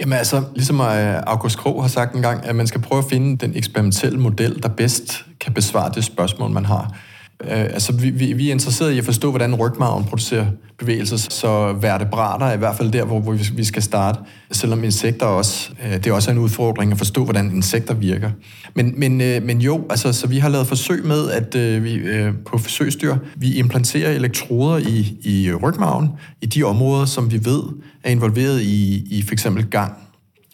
Jamen 0.00 0.18
altså, 0.18 0.42
ligesom 0.54 0.80
øh, 0.80 1.22
August 1.26 1.58
Krog 1.58 1.82
har 1.82 1.88
sagt 1.88 2.14
en 2.14 2.22
gang, 2.22 2.46
at 2.46 2.56
man 2.56 2.66
skal 2.66 2.80
prøve 2.80 2.98
at 2.98 3.08
finde 3.10 3.46
den 3.46 3.56
eksperimentelle 3.56 4.20
model, 4.20 4.62
der 4.62 4.68
bedst 4.68 5.24
kan 5.40 5.52
besvare 5.52 5.92
det 5.94 6.04
spørgsmål, 6.04 6.50
man 6.50 6.64
har. 6.64 6.96
Øh, 7.44 7.60
altså, 7.60 7.92
vi, 7.92 8.10
vi, 8.10 8.32
vi 8.32 8.48
er 8.48 8.52
interesserede 8.52 8.94
i 8.94 8.98
at 8.98 9.04
forstå, 9.04 9.30
hvordan 9.30 9.54
rygmarven 9.54 10.04
producerer 10.04 10.46
bevægelser, 10.78 11.16
så 11.16 11.72
vertebrater 11.72 12.46
er 12.46 12.54
i 12.54 12.56
hvert 12.56 12.76
fald 12.76 12.92
der, 12.92 13.04
hvor, 13.04 13.20
hvor 13.20 13.32
vi 13.56 13.64
skal 13.64 13.82
starte, 13.82 14.18
selvom 14.52 14.84
insekter 14.84 15.26
også, 15.26 15.70
øh, 15.84 15.92
det 15.92 16.06
er 16.06 16.12
også 16.12 16.30
en 16.30 16.38
udfordring 16.38 16.92
at 16.92 16.98
forstå, 16.98 17.24
hvordan 17.24 17.50
insekter 17.50 17.94
virker. 17.94 18.30
Men, 18.74 19.00
men, 19.00 19.20
øh, 19.20 19.42
men 19.42 19.60
jo, 19.60 19.86
altså, 19.90 20.12
så 20.12 20.26
vi 20.26 20.38
har 20.38 20.48
lavet 20.48 20.66
forsøg 20.66 21.04
med, 21.04 21.30
at 21.30 21.54
øh, 21.54 21.84
vi 21.84 21.94
øh, 21.94 22.32
på 22.46 22.58
forsøgsdyr, 22.58 23.16
vi 23.36 23.54
implanterer 23.54 24.10
elektroder 24.10 24.78
i, 24.78 25.16
i 25.22 25.52
rygmarven, 25.54 26.08
i 26.40 26.46
de 26.46 26.62
områder, 26.62 27.04
som 27.04 27.32
vi 27.32 27.44
ved 27.44 27.62
er 28.04 28.10
involveret 28.10 28.62
i, 28.62 29.04
i 29.10 29.22
for 29.22 29.32
eksempel 29.32 29.66
gang, 29.66 29.92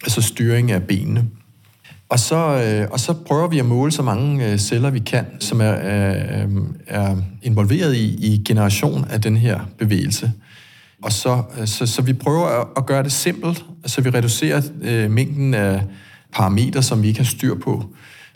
altså 0.03 0.21
styring 0.21 0.71
af 0.71 0.83
benene. 0.83 1.25
Og 2.13 2.19
så, 2.19 2.35
øh, 2.35 2.87
og 2.91 2.99
så 2.99 3.13
prøver 3.13 3.47
vi 3.47 3.59
at 3.59 3.65
måle 3.65 3.91
så 3.91 4.01
mange 4.01 4.51
øh, 4.51 4.57
celler, 4.57 4.89
vi 4.89 4.99
kan, 4.99 5.25
som 5.39 5.61
er, 5.61 5.71
øh, 5.73 6.49
er 6.87 7.15
involveret 7.41 7.95
i, 7.95 8.33
i 8.33 8.43
generation 8.45 9.05
af 9.09 9.21
den 9.21 9.37
her 9.37 9.59
bevægelse. 9.77 10.31
Og 11.03 11.11
så, 11.11 11.43
øh, 11.59 11.67
så, 11.67 11.85
så 11.85 12.01
vi 12.01 12.13
prøver 12.13 12.45
at, 12.45 12.67
at 12.77 12.85
gøre 12.85 13.03
det 13.03 13.11
simpelt, 13.11 13.65
så 13.85 14.01
vi 14.01 14.09
reducerer 14.09 14.61
øh, 14.81 15.11
mængden 15.11 15.53
af 15.53 15.83
parametre, 16.33 16.83
som 16.83 17.01
vi 17.03 17.07
ikke 17.07 17.19
har 17.19 17.25
styr 17.25 17.55
på. 17.55 17.85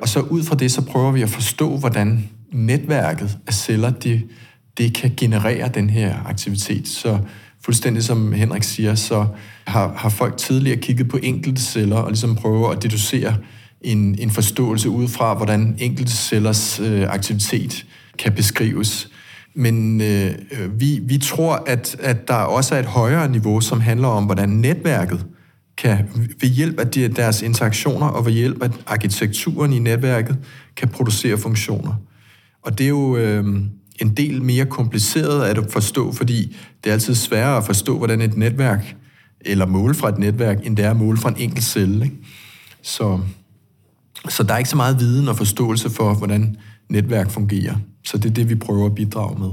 Og 0.02 0.10
så 0.10 0.20
ud 0.20 0.44
fra 0.44 0.56
det, 0.56 0.72
så 0.72 0.82
prøver 0.82 1.12
vi 1.12 1.22
at 1.22 1.30
forstå, 1.30 1.78
hvordan 1.78 2.30
netværket 2.52 3.38
af 3.48 3.54
celler, 3.54 3.90
det, 3.90 4.24
det 4.78 4.94
kan 4.94 5.14
generere 5.18 5.70
den 5.74 5.90
her 5.90 6.16
aktivitet. 6.26 6.88
Så 6.88 7.20
fuldstændig 7.66 8.04
som 8.04 8.32
Henrik 8.32 8.64
siger, 8.64 8.96
så 8.96 9.26
har, 9.68 9.94
har 9.98 10.10
folk 10.10 10.38
tidligere 10.38 10.78
kigget 10.78 11.10
på 11.10 11.20
enkelte 11.24 11.62
celler 11.62 11.98
og 11.98 12.10
ligesom 12.10 12.36
prøver 12.36 12.70
at 12.70 12.84
deducere 12.84 13.36
en, 13.82 14.16
en 14.20 14.32
forståelse 14.32 14.90
ud 14.90 15.08
fra, 15.08 15.34
hvordan 15.34 15.76
enkelte 15.80 16.12
cellers 16.12 16.80
øh, 16.80 17.04
aktivitet 17.10 17.86
kan 18.18 18.34
beskrives. 18.34 19.10
Men 19.56 20.02
øh, 20.02 20.32
øh, 20.52 20.80
vi, 20.80 21.00
vi 21.04 21.18
tror, 21.18 21.64
at, 21.68 21.96
at 22.00 22.28
der 22.28 22.34
også 22.34 22.76
er 22.76 22.80
et 22.80 22.86
højere 22.86 23.32
niveau, 23.32 23.62
som 23.62 23.82
handler 23.82 24.08
om, 24.08 24.26
hvordan 24.26 24.50
netværket 24.50 25.26
kan 25.78 25.98
ved 26.42 26.50
hjælp 26.50 26.80
af 26.80 26.88
de, 26.88 27.08
deres 27.08 27.42
interaktioner 27.42 28.08
og 28.08 28.26
ved 28.26 28.34
hjælp 28.34 28.64
af 28.64 28.70
arkitekturen 28.88 29.74
i 29.74 29.80
netværket, 29.80 30.38
kan 30.76 30.88
producere 30.88 31.38
funktioner. 31.38 31.94
Og 32.64 32.78
det 32.78 32.84
er 32.84 32.90
jo 32.90 33.18
øh, 33.18 33.46
en 34.02 34.14
del 34.18 34.44
mere 34.44 34.66
kompliceret 34.66 35.44
at 35.44 35.72
forstå, 35.72 36.12
fordi 36.12 36.56
det 36.84 36.90
er 36.90 36.94
altid 36.94 37.16
sværere 37.16 37.58
at 37.58 37.64
forstå, 37.64 37.98
hvordan 37.98 38.22
et 38.22 38.38
netværk, 38.38 38.96
eller 39.42 39.66
måle 39.66 39.94
fra 39.94 40.10
et 40.10 40.18
netværk, 40.18 40.66
end 40.66 40.78
det 40.78 40.86
er 40.86 40.90
at 40.90 40.98
måle 40.98 41.18
fra 41.18 41.30
en 41.30 41.36
enkelt 41.38 41.64
celle. 41.64 42.06
Ikke? 42.06 42.18
Så, 42.82 43.20
så 44.30 44.44
der 44.44 44.54
er 44.54 44.58
ikke 44.58 44.70
så 44.70 44.76
meget 44.76 45.00
viden 45.00 45.28
og 45.28 45.38
forståelse 45.38 45.90
for, 45.90 46.14
hvordan 46.14 46.58
netværk 46.90 47.32
fungerer. 47.32 47.76
Så 48.06 48.18
det 48.18 48.30
er 48.30 48.34
det, 48.34 48.50
vi 48.50 48.56
prøver 48.56 48.86
at 48.86 48.96
bidrage 48.96 49.40
med. 49.40 49.52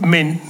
Men 0.00 0.40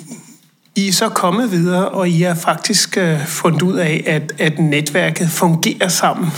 I 0.76 0.88
er 0.88 0.92
så 0.92 1.08
kommet 1.08 1.50
videre, 1.50 1.88
og 1.88 2.08
I 2.08 2.23
har 2.23 2.35
faktisk 2.35 2.99
uh, 3.00 3.26
fundet 3.26 3.62
ud 3.62 3.76
af, 3.76 4.04
at, 4.06 4.32
at 4.38 4.58
netværket 4.58 5.30
fungerer 5.30 5.88
sammen. 5.88 6.30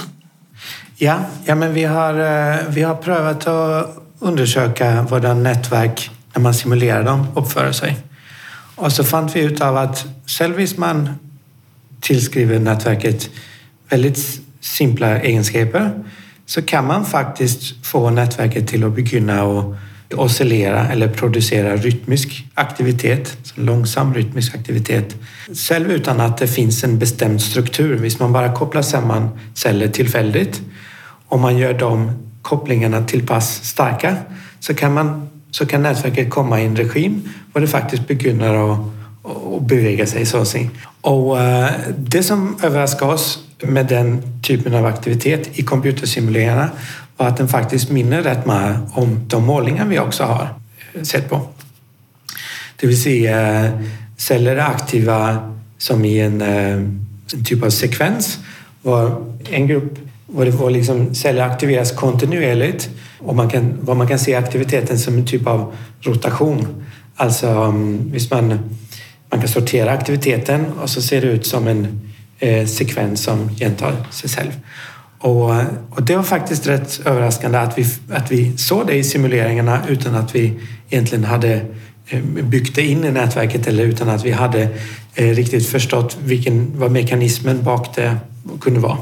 Ja, 1.00 1.18
ja 1.46 1.54
men 1.54 1.74
vi 1.74 1.82
har, 1.82 2.12
uh, 2.12 2.74
vi 2.74 2.80
har 2.80 2.94
prövat 2.94 3.46
att 3.46 3.86
undersöka 4.20 5.02
hur 5.02 5.34
nätverk, 5.34 6.10
när 6.34 6.42
man 6.42 6.54
simulerar 6.54 7.04
dem, 7.04 7.26
uppför 7.34 7.72
sig. 7.72 7.96
Och 8.76 8.92
så 8.92 9.04
fann 9.04 9.30
vi 9.34 9.40
ut 9.40 9.60
av 9.60 9.76
att 9.76 10.06
själv 10.26 10.78
man 10.78 11.08
tillskriver 12.00 12.58
nätverket 12.58 13.30
väldigt 13.90 14.40
simpla 14.60 15.20
egenskaper 15.20 15.90
så 16.46 16.62
kan 16.62 16.86
man 16.86 17.04
faktiskt 17.04 17.86
få 17.86 18.10
nätverket 18.10 18.68
till 18.68 18.84
att 18.84 18.94
begynna 18.94 19.42
att 19.42 19.64
oscillera 20.14 20.88
eller 20.88 21.08
producera 21.08 21.76
rytmisk 21.76 22.46
aktivitet, 22.54 23.36
långsam 23.54 24.14
rytmisk 24.14 24.54
aktivitet, 24.54 25.16
själv 25.68 25.92
utan 25.92 26.20
att 26.20 26.38
det 26.38 26.46
finns 26.46 26.84
en 26.84 26.98
bestämd 26.98 27.42
struktur. 27.42 27.96
Hvis 27.96 28.18
man 28.18 28.32
bara 28.32 28.54
kopplar 28.54 28.82
samman 28.82 29.28
celler 29.54 29.88
tillfälligt 29.88 30.60
och 31.28 31.40
man 31.40 31.58
gör 31.58 31.74
de 31.74 32.10
kopplingarna 32.42 33.04
till 33.04 33.26
pass 33.26 33.64
starka 33.64 34.16
så 34.60 34.74
kan, 34.74 34.94
man, 34.94 35.28
så 35.50 35.66
kan 35.66 35.82
nätverket 35.82 36.30
komma 36.30 36.60
i 36.60 36.64
en 36.64 36.76
regim 36.76 37.28
och 37.52 37.60
det 37.60 37.66
faktiskt 37.66 38.08
begynner 38.08 38.72
att, 38.72 38.78
och 39.28 39.62
bevega 39.62 40.06
sig 40.06 40.26
så 40.26 40.38
att 40.38 40.48
säga. 40.48 40.68
Och 41.00 41.38
øh, 41.38 41.64
uh, 41.64 41.70
det 41.98 42.22
som 42.22 42.56
överraskar 42.62 43.06
oss 43.06 43.38
med 43.62 43.84
den 43.84 44.22
typen 44.42 44.74
av 44.74 44.86
aktivitet 44.86 45.50
i 45.52 45.62
computersimuleringarna 45.62 46.70
var 47.16 47.26
att 47.26 47.36
den 47.36 47.48
faktiskt 47.48 47.90
minner 47.90 48.22
rätt 48.22 48.46
mycket 48.46 48.96
om 48.96 49.20
de 49.30 49.44
målningar 49.44 49.86
vi 49.86 49.98
också 49.98 50.24
har 50.24 50.48
sett 51.02 51.30
på. 51.30 51.40
Det 52.80 52.86
vill 52.86 53.02
säga 53.02 53.64
øh, 53.64 53.70
celler 54.16 54.56
är 54.56 54.64
aktiva 54.64 55.36
som 55.78 56.04
i 56.04 56.20
en, 56.20 56.42
øh, 56.42 56.82
en 57.34 57.44
typ 57.44 57.62
av 57.62 57.70
sekvens 57.70 58.40
var 58.82 59.22
en 59.50 59.68
grupp 59.68 59.98
var 60.26 60.44
det 60.44 60.54
var 60.54 60.70
liksom 60.70 61.14
celler 61.14 61.42
aktiveras 61.42 61.92
kontinuerligt 61.92 62.90
och 63.18 63.36
man 63.36 63.48
kan, 63.48 63.78
vad 63.80 63.96
man 63.96 64.06
kan 64.06 64.18
se 64.18 64.34
aktiviteten 64.34 64.98
som 64.98 65.14
en 65.14 65.26
typ 65.26 65.46
av 65.46 65.74
rotation. 66.00 66.66
Alltså 67.16 67.46
um, 67.46 68.14
man, 68.30 68.58
man 69.30 69.40
kan 69.40 69.48
sortera 69.48 69.90
aktiviteten 69.90 70.66
och 70.82 70.90
så 70.90 71.02
ser 71.02 71.20
det 71.20 71.26
ut 71.26 71.46
som 71.46 71.68
en 71.68 72.00
eh, 72.38 72.66
sekvens 72.66 73.22
som 73.22 73.48
gentar 73.56 73.96
sig 74.10 74.30
själv. 74.30 74.52
Och, 75.18 75.54
eh, 75.54 75.66
och, 75.90 76.02
det 76.02 76.16
var 76.16 76.22
faktiskt 76.22 76.66
rätt 76.66 77.00
överraskande 77.04 77.58
att 77.58 77.78
vi, 77.78 77.86
att 78.10 78.32
vi 78.32 78.56
såg 78.56 78.86
det 78.86 78.94
i 78.94 79.04
simuleringarna 79.04 79.80
utan 79.88 80.14
att 80.14 80.34
vi 80.34 80.52
egentligen 80.90 81.24
hade 81.24 81.60
eh, 82.08 82.22
byggt 82.22 82.74
det 82.74 82.82
in 82.82 83.04
i 83.04 83.10
nätverket 83.10 83.66
eller 83.66 83.84
utan 83.84 84.08
att 84.08 84.24
vi 84.24 84.30
hade 84.30 84.68
eh, 85.14 85.28
riktigt 85.28 85.66
förstått 85.66 86.18
vilken, 86.24 86.72
vad 86.74 86.90
mekanismen 86.90 87.62
bak 87.62 87.96
det 87.96 88.16
kunde 88.60 88.80
vara. 88.80 88.98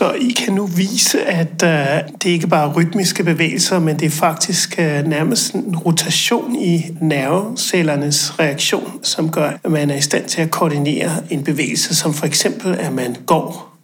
Så 0.00 0.12
I 0.12 0.30
kan 0.30 0.54
nu 0.54 0.66
vise, 0.66 1.24
at 1.24 1.62
øh, 1.64 2.10
det 2.22 2.30
ikke 2.30 2.46
bare 2.46 2.68
er 2.70 2.74
rytmiske 2.74 3.24
bevægelser, 3.24 3.78
men 3.78 3.98
det 3.98 4.06
er 4.06 4.10
faktisk 4.10 4.78
øh, 4.78 5.06
nærmest 5.06 5.54
en 5.54 5.76
rotation 5.76 6.56
i 6.56 6.82
nervecellernes 7.00 8.38
reaktion, 8.38 9.04
som 9.04 9.30
gør, 9.30 9.50
at 9.64 9.70
man 9.70 9.90
er 9.90 9.96
i 9.96 10.00
stand 10.00 10.24
til 10.24 10.42
at 10.42 10.50
koordinere 10.50 11.10
en 11.30 11.44
bevægelse, 11.44 11.94
som 11.94 12.14
for 12.14 12.26
eksempel, 12.26 12.74
at 12.74 12.92
man 12.92 13.16
går. 13.26 13.76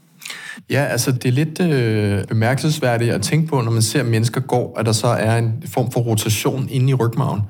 Ja, 0.70 0.85
altså 0.85 1.12
det 1.12 1.29
er 1.29 1.33
lidt 1.33 1.61
øh, 1.61 2.24
bemærkelsesværdigt 2.24 3.12
at 3.12 3.22
tænke 3.22 3.48
på, 3.48 3.61
når 3.61 3.70
man 3.70 3.83
ser, 3.83 4.02
mennesker 4.02 4.40
går, 4.40 4.79
at 4.79 4.87
der 4.87 4.92
så 4.92 5.07
er 5.07 5.37
en 5.37 5.52
form 5.66 5.92
for 5.92 6.00
rotation 6.00 6.68
inde 6.70 6.90
i 6.90 6.94
rygmagen. 6.94 7.40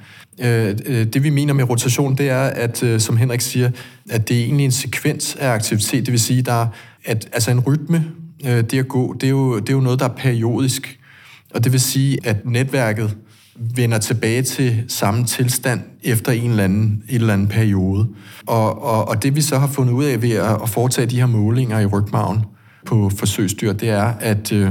Øh, 0.40 0.76
øh, 0.86 1.06
det 1.06 1.22
vi 1.22 1.30
mener 1.30 1.54
med 1.54 1.70
rotation, 1.70 2.14
det 2.14 2.30
er, 2.30 2.42
at 2.42 2.82
øh, 2.82 3.00
som 3.00 3.16
Henrik 3.16 3.40
siger, 3.40 3.70
at 4.10 4.28
det 4.28 4.40
er 4.40 4.44
egentlig 4.44 4.64
en 4.64 4.72
sekvens 4.72 5.36
af 5.40 5.48
aktivitet. 5.48 6.06
Det 6.06 6.12
vil 6.12 6.20
sige, 6.20 6.42
der 6.42 6.66
at 7.04 7.28
altså 7.32 7.50
en 7.50 7.60
rytme, 7.60 8.04
øh, 8.44 8.64
det 8.64 8.78
at 8.78 8.88
gå, 8.88 9.12
det 9.12 9.26
er, 9.26 9.30
jo, 9.30 9.58
det 9.58 9.68
er 9.68 9.72
jo 9.72 9.80
noget, 9.80 10.00
der 10.00 10.08
er 10.08 10.14
periodisk. 10.16 11.00
Og 11.54 11.64
det 11.64 11.72
vil 11.72 11.80
sige, 11.80 12.18
at 12.24 12.46
netværket 12.46 13.16
vender 13.58 13.98
tilbage 13.98 14.42
til 14.42 14.84
samme 14.88 15.24
tilstand 15.24 15.80
efter 16.02 16.32
en 16.32 16.50
eller 16.50 16.64
anden, 16.64 17.02
en 17.08 17.14
eller 17.14 17.32
anden 17.32 17.48
periode. 17.48 18.08
Og, 18.46 18.82
og, 18.82 19.08
og 19.08 19.22
det 19.22 19.36
vi 19.36 19.40
så 19.40 19.58
har 19.58 19.66
fundet 19.66 19.92
ud 19.92 20.04
af 20.04 20.22
ved 20.22 20.30
at, 20.30 20.62
at 20.62 20.68
foretage 20.68 21.06
de 21.06 21.16
her 21.16 21.26
målinger 21.26 21.80
i 21.80 21.86
rygmagen 21.86 22.40
på 22.86 23.10
forsøgsdyr, 23.16 23.72
det 23.72 23.88
er, 23.88 24.04
at 24.04 24.52
øh, 24.52 24.70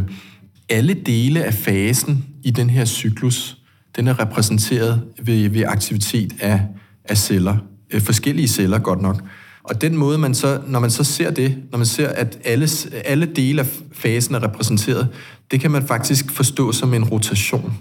alle 0.69 0.93
dele 0.93 1.43
af 1.43 1.53
fasen 1.53 2.25
i 2.43 2.51
den 2.51 2.69
her 2.69 2.85
cyklus, 2.85 3.57
den 3.95 4.07
er 4.07 4.19
repræsenteret 4.19 5.03
ved, 5.21 5.49
ved 5.49 5.63
aktivitet 5.67 6.33
af, 6.39 6.61
af 7.05 7.17
celler. 7.17 7.57
Øh, 7.93 8.01
forskellige 8.01 8.47
celler 8.47 8.79
godt 8.79 9.01
nok. 9.01 9.23
Og 9.69 9.81
den 9.81 9.97
måde, 9.97 10.17
man 10.17 10.35
så, 10.35 10.61
når 10.67 10.79
man 10.79 10.91
så 10.91 11.03
ser 11.03 11.31
det, 11.31 11.57
når 11.71 11.77
man 11.77 11.85
ser, 11.85 12.07
at 12.07 12.37
alle, 12.43 12.67
alle 13.05 13.25
dele 13.25 13.61
af 13.61 13.67
fasen 13.91 14.35
er 14.35 14.43
repræsenteret, 14.43 15.07
det 15.51 15.59
kan 15.61 15.71
man 15.71 15.87
faktisk 15.87 16.31
forstå 16.31 16.71
som 16.71 16.93
en 16.93 17.03
rotation. 17.03 17.77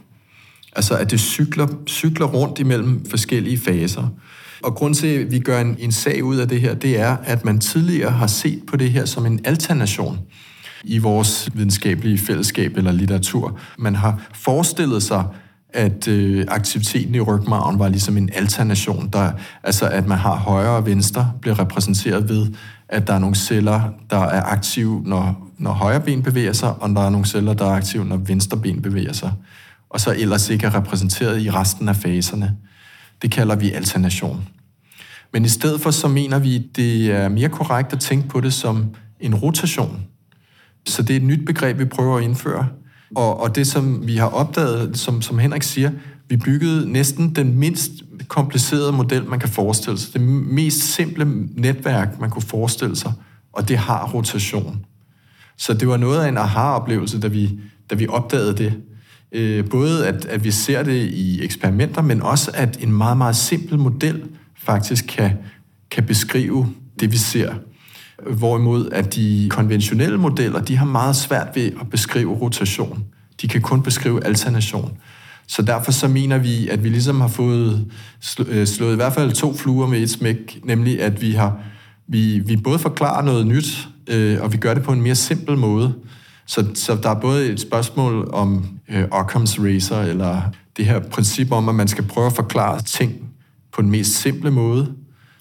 Altså, 0.76 0.96
at 0.96 1.10
det 1.10 1.20
cykler, 1.20 1.66
cykler 1.86 2.26
rundt 2.26 2.58
imellem 2.58 3.04
forskellige 3.10 3.58
faser. 3.58 4.08
Og 4.62 4.74
grund 4.74 4.94
til, 4.94 5.06
at 5.06 5.32
vi 5.32 5.38
gør 5.38 5.60
en, 5.60 5.76
en 5.78 5.92
sag 5.92 6.24
ud 6.24 6.36
af 6.36 6.48
det 6.48 6.60
her, 6.60 6.74
det 6.74 7.00
er, 7.00 7.16
at 7.24 7.44
man 7.44 7.58
tidligere 7.58 8.10
har 8.10 8.26
set 8.26 8.62
på 8.66 8.76
det 8.76 8.90
her 8.90 9.04
som 9.04 9.26
en 9.26 9.40
alternation 9.44 10.18
i 10.84 10.98
vores 10.98 11.48
videnskabelige 11.54 12.18
fællesskab 12.18 12.76
eller 12.76 12.92
litteratur. 12.92 13.58
Man 13.78 13.94
har 13.94 14.20
forestillet 14.34 15.02
sig, 15.02 15.24
at 15.74 16.08
øh, 16.08 16.44
aktiviteten 16.48 17.14
i 17.14 17.20
rygmarven 17.20 17.78
var 17.78 17.88
ligesom 17.88 18.16
en 18.16 18.30
alternation, 18.32 19.08
der, 19.12 19.32
altså 19.62 19.88
at 19.88 20.06
man 20.06 20.18
har 20.18 20.36
højre 20.36 20.76
og 20.76 20.86
venstre, 20.86 21.32
bliver 21.40 21.58
repræsenteret 21.58 22.28
ved, 22.28 22.46
at 22.88 23.06
der 23.06 23.14
er 23.14 23.18
nogle 23.18 23.36
celler, 23.36 23.80
der 24.10 24.18
er 24.18 24.42
aktive, 24.42 25.02
når, 25.06 25.50
når 25.58 25.72
højre 25.72 26.00
ben 26.00 26.22
bevæger 26.22 26.52
sig, 26.52 26.74
og 26.74 26.88
der 26.88 27.00
er 27.00 27.10
nogle 27.10 27.26
celler, 27.26 27.54
der 27.54 27.64
er 27.64 27.76
aktive, 27.76 28.04
når 28.04 28.16
venstre 28.16 28.56
ben 28.56 28.82
bevæger 28.82 29.12
sig, 29.12 29.32
og 29.90 30.00
så 30.00 30.14
ellers 30.18 30.50
ikke 30.50 30.66
er 30.66 30.74
repræsenteret 30.74 31.42
i 31.42 31.50
resten 31.50 31.88
af 31.88 31.96
faserne. 31.96 32.56
Det 33.22 33.30
kalder 33.30 33.56
vi 33.56 33.70
alternation. 33.70 34.48
Men 35.32 35.44
i 35.44 35.48
stedet 35.48 35.80
for, 35.80 35.90
så 35.90 36.08
mener 36.08 36.38
vi, 36.38 36.58
det 36.58 37.12
er 37.12 37.28
mere 37.28 37.48
korrekt 37.48 37.92
at 37.92 38.00
tænke 38.00 38.28
på 38.28 38.40
det 38.40 38.52
som 38.52 38.86
en 39.20 39.34
rotation. 39.34 40.04
Så 40.86 41.02
det 41.02 41.16
er 41.16 41.16
et 41.16 41.26
nyt 41.26 41.46
begreb, 41.46 41.78
vi 41.78 41.84
prøver 41.84 42.18
at 42.18 42.24
indføre, 42.24 42.68
og, 43.16 43.40
og 43.40 43.56
det, 43.56 43.66
som 43.66 44.06
vi 44.06 44.16
har 44.16 44.28
opdaget, 44.28 44.98
som, 44.98 45.22
som 45.22 45.38
Henrik 45.38 45.62
siger, 45.62 45.90
vi 46.28 46.36
byggede 46.36 46.92
næsten 46.92 47.34
den 47.34 47.58
mindst 47.58 47.90
komplicerede 48.28 48.92
model, 48.92 49.24
man 49.24 49.40
kan 49.40 49.48
forestille 49.48 49.98
sig. 49.98 50.12
Det 50.12 50.20
mest 50.20 50.94
simple 50.94 51.24
netværk, 51.56 52.20
man 52.20 52.30
kunne 52.30 52.42
forestille 52.42 52.96
sig, 52.96 53.12
og 53.52 53.68
det 53.68 53.78
har 53.78 54.10
rotation. 54.14 54.86
Så 55.56 55.74
det 55.74 55.88
var 55.88 55.96
noget 55.96 56.20
af 56.20 56.28
en 56.28 56.38
aha-oplevelse, 56.38 57.20
da 57.20 57.28
vi, 57.28 57.58
da 57.90 57.94
vi 57.94 58.06
opdagede 58.08 58.56
det. 58.56 58.74
Øh, 59.32 59.68
både 59.68 60.06
at, 60.06 60.24
at 60.24 60.44
vi 60.44 60.50
ser 60.50 60.82
det 60.82 61.06
i 61.12 61.44
eksperimenter, 61.44 62.02
men 62.02 62.22
også 62.22 62.50
at 62.54 62.78
en 62.80 62.92
meget, 62.92 63.16
meget 63.16 63.36
simpel 63.36 63.78
model 63.78 64.22
faktisk 64.56 65.04
kan, 65.08 65.32
kan 65.90 66.04
beskrive 66.04 66.68
det, 67.00 67.12
vi 67.12 67.16
ser. 67.16 67.54
Hvorimod 68.36 68.88
at 68.92 69.14
de 69.14 69.46
konventionelle 69.50 70.18
modeller, 70.18 70.60
de 70.60 70.76
har 70.76 70.86
meget 70.86 71.16
svært 71.16 71.48
ved 71.54 71.70
at 71.80 71.90
beskrive 71.90 72.34
rotation. 72.34 73.04
De 73.42 73.48
kan 73.48 73.60
kun 73.60 73.82
beskrive 73.82 74.24
alternation. 74.24 74.98
Så 75.46 75.62
derfor 75.62 75.92
så 75.92 76.08
mener 76.08 76.38
vi, 76.38 76.68
at 76.68 76.84
vi 76.84 76.88
ligesom 76.88 77.20
har 77.20 77.28
fået 77.28 77.92
øh, 78.46 78.66
slået 78.66 78.92
i 78.92 78.96
hvert 78.96 79.12
fald 79.12 79.32
to 79.32 79.54
fluer 79.54 79.86
med 79.86 79.98
et 79.98 80.10
smæk, 80.10 80.60
nemlig 80.64 81.02
at 81.02 81.22
vi 81.22 81.32
har 81.32 81.58
vi, 82.08 82.38
vi 82.38 82.56
både 82.56 82.78
forklarer 82.78 83.22
noget 83.22 83.46
nyt, 83.46 83.88
øh, 84.06 84.42
og 84.42 84.52
vi 84.52 84.56
gør 84.56 84.74
det 84.74 84.82
på 84.82 84.92
en 84.92 85.02
mere 85.02 85.14
simpel 85.14 85.56
måde. 85.56 85.94
Så, 86.46 86.66
så 86.74 86.98
der 87.02 87.10
er 87.10 87.20
både 87.20 87.46
et 87.46 87.60
spørgsmål 87.60 88.30
om 88.32 88.66
øh, 88.88 89.04
Occam's 89.04 89.62
Razor, 89.62 90.00
eller 90.00 90.42
det 90.76 90.86
her 90.86 91.00
princip 91.00 91.52
om, 91.52 91.68
at 91.68 91.74
man 91.74 91.88
skal 91.88 92.04
prøve 92.04 92.26
at 92.26 92.32
forklare 92.32 92.82
ting 92.82 93.12
på 93.72 93.82
den 93.82 93.90
mest 93.90 94.12
simple 94.12 94.50
måde, 94.50 94.92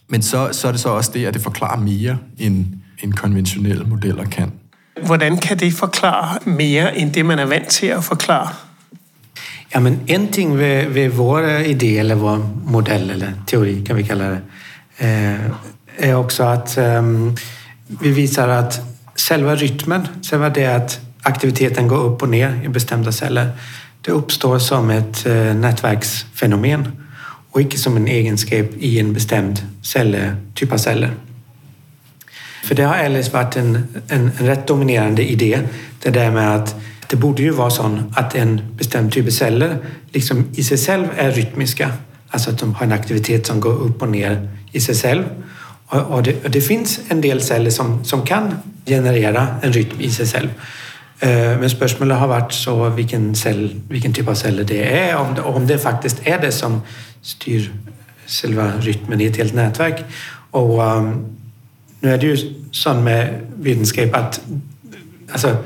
men 0.10 0.22
så, 0.22 0.50
så 0.52 0.68
er 0.68 0.72
det 0.72 0.82
så 0.82 0.90
også 0.90 1.12
det, 1.14 1.26
at 1.26 1.34
det 1.34 1.42
forklarer 1.42 1.80
mere, 1.80 2.18
end, 2.38 2.66
end 3.04 3.14
konventionelle 3.14 3.84
modeller 3.84 4.26
kan. 4.26 4.52
Hvordan 5.06 5.38
kan 5.38 5.60
det 5.60 5.74
forklare 5.74 6.40
mere, 6.46 6.98
end 6.98 7.14
det 7.14 7.26
man 7.26 7.40
er 7.40 7.46
vant 7.46 7.68
til 7.68 7.88
at 7.88 8.04
forklare? 8.04 8.50
Ja, 9.76 9.80
men 9.80 10.00
en 10.08 10.32
ting 10.32 10.58
ved, 10.58 10.90
ved 10.90 11.10
vår 11.10 11.40
idé, 11.60 12.00
eller 12.00 12.16
vår 12.16 12.62
modell, 12.66 13.10
eller 13.10 13.32
teori 13.48 13.82
kan 13.86 13.96
vi 13.96 14.04
kalla 14.04 14.30
det, 14.30 14.42
eh, 15.00 15.40
är 15.98 16.16
också 16.16 16.44
att 16.44 16.78
um, 16.78 17.36
vi 17.88 18.12
visar 18.12 18.48
att 18.48 18.82
själva 19.16 19.56
rytmen, 19.56 20.08
själva 20.22 20.50
det 20.50 20.66
att 20.66 21.00
aktiviteten 21.22 21.88
går 21.88 21.98
upp 21.98 22.22
och 22.22 22.30
ner 22.30 22.62
i 22.64 22.68
bestämda 22.68 23.12
celler, 23.12 23.50
det 24.02 24.12
uppstår 24.12 24.60
som 24.60 24.90
ett 24.90 25.26
uh, 25.26 25.56
nätverksfenomen 25.56 27.03
og 27.54 27.62
ikke 27.62 27.80
som 27.80 27.98
en 27.98 28.08
egenskap 28.08 28.66
i 28.80 29.00
en 29.00 29.14
bestämd 29.14 29.58
celle, 29.84 30.36
typ 30.56 30.72
af 30.74 30.80
celler. 30.80 31.10
För 32.64 32.76
det 32.76 32.86
har 32.86 32.96
ellers 32.96 33.34
varit 33.34 33.56
en, 33.56 33.76
en, 34.10 34.32
en 34.40 34.48
rätt 34.48 34.68
dominerande 34.68 35.32
idé, 35.32 35.60
det 36.04 36.10
där 36.10 36.32
med 36.32 36.56
att 36.56 36.76
det 37.08 37.16
borde 37.18 37.44
ju 37.44 37.50
vara 37.50 37.70
så 37.70 38.00
att 38.16 38.36
en 38.36 38.62
bestämd 38.78 39.12
typ 39.12 39.26
av 39.26 39.32
celler 39.32 39.78
liksom 40.12 40.46
i 40.56 40.64
sig 40.64 40.78
själv 40.78 41.08
är 41.18 41.32
rytmiska. 41.32 41.92
Alltså 42.30 42.50
att 42.50 42.60
de 42.60 42.74
har 42.74 42.86
en 42.86 42.92
aktivitet 42.92 43.48
som 43.48 43.60
går 43.60 43.74
upp 43.74 44.02
och 44.02 44.10
ner 44.10 44.50
i 44.72 44.80
sig 44.80 44.96
själv. 44.96 45.24
Och, 45.86 46.02
och, 46.02 46.24
det, 46.24 46.46
och 46.46 46.52
det, 46.52 46.62
finns 46.62 47.00
en 47.08 47.22
del 47.22 47.42
celler 47.42 47.70
som, 47.70 48.06
som 48.06 48.26
kan 48.26 48.56
generera 48.86 49.48
en 49.62 49.74
rytm 49.74 50.02
i 50.02 50.10
sig 50.10 50.28
själv. 50.28 50.50
Eh, 51.20 51.60
men 51.60 51.70
spörsmålet 51.70 52.18
har 52.18 52.28
varit 52.28 52.54
så 52.54 52.90
vilken, 52.90 53.36
cell, 53.36 53.82
vilken 53.90 54.14
typ 54.14 54.28
av 54.28 54.36
celler 54.36 54.64
det 54.64 55.00
är 55.00 55.16
om 55.16 55.36
det, 55.36 55.42
om 55.42 55.68
det 55.68 55.78
faktiskt 55.78 56.28
är 56.28 56.40
det 56.40 56.52
som 56.52 56.82
styr 57.22 57.72
selve 58.26 58.72
rytmen 58.80 59.22
i 59.22 59.26
ett 59.26 59.38
helt 59.38 59.54
nätverk. 59.54 60.04
Och 60.52 60.82
um, 60.82 61.26
nu 62.00 62.14
är 62.14 62.18
det 62.18 62.26
ju 62.26 62.38
så 62.72 62.94
med 62.94 63.42
vetenskap 63.56 64.16
att 64.16 64.42
alltså, 65.32 65.58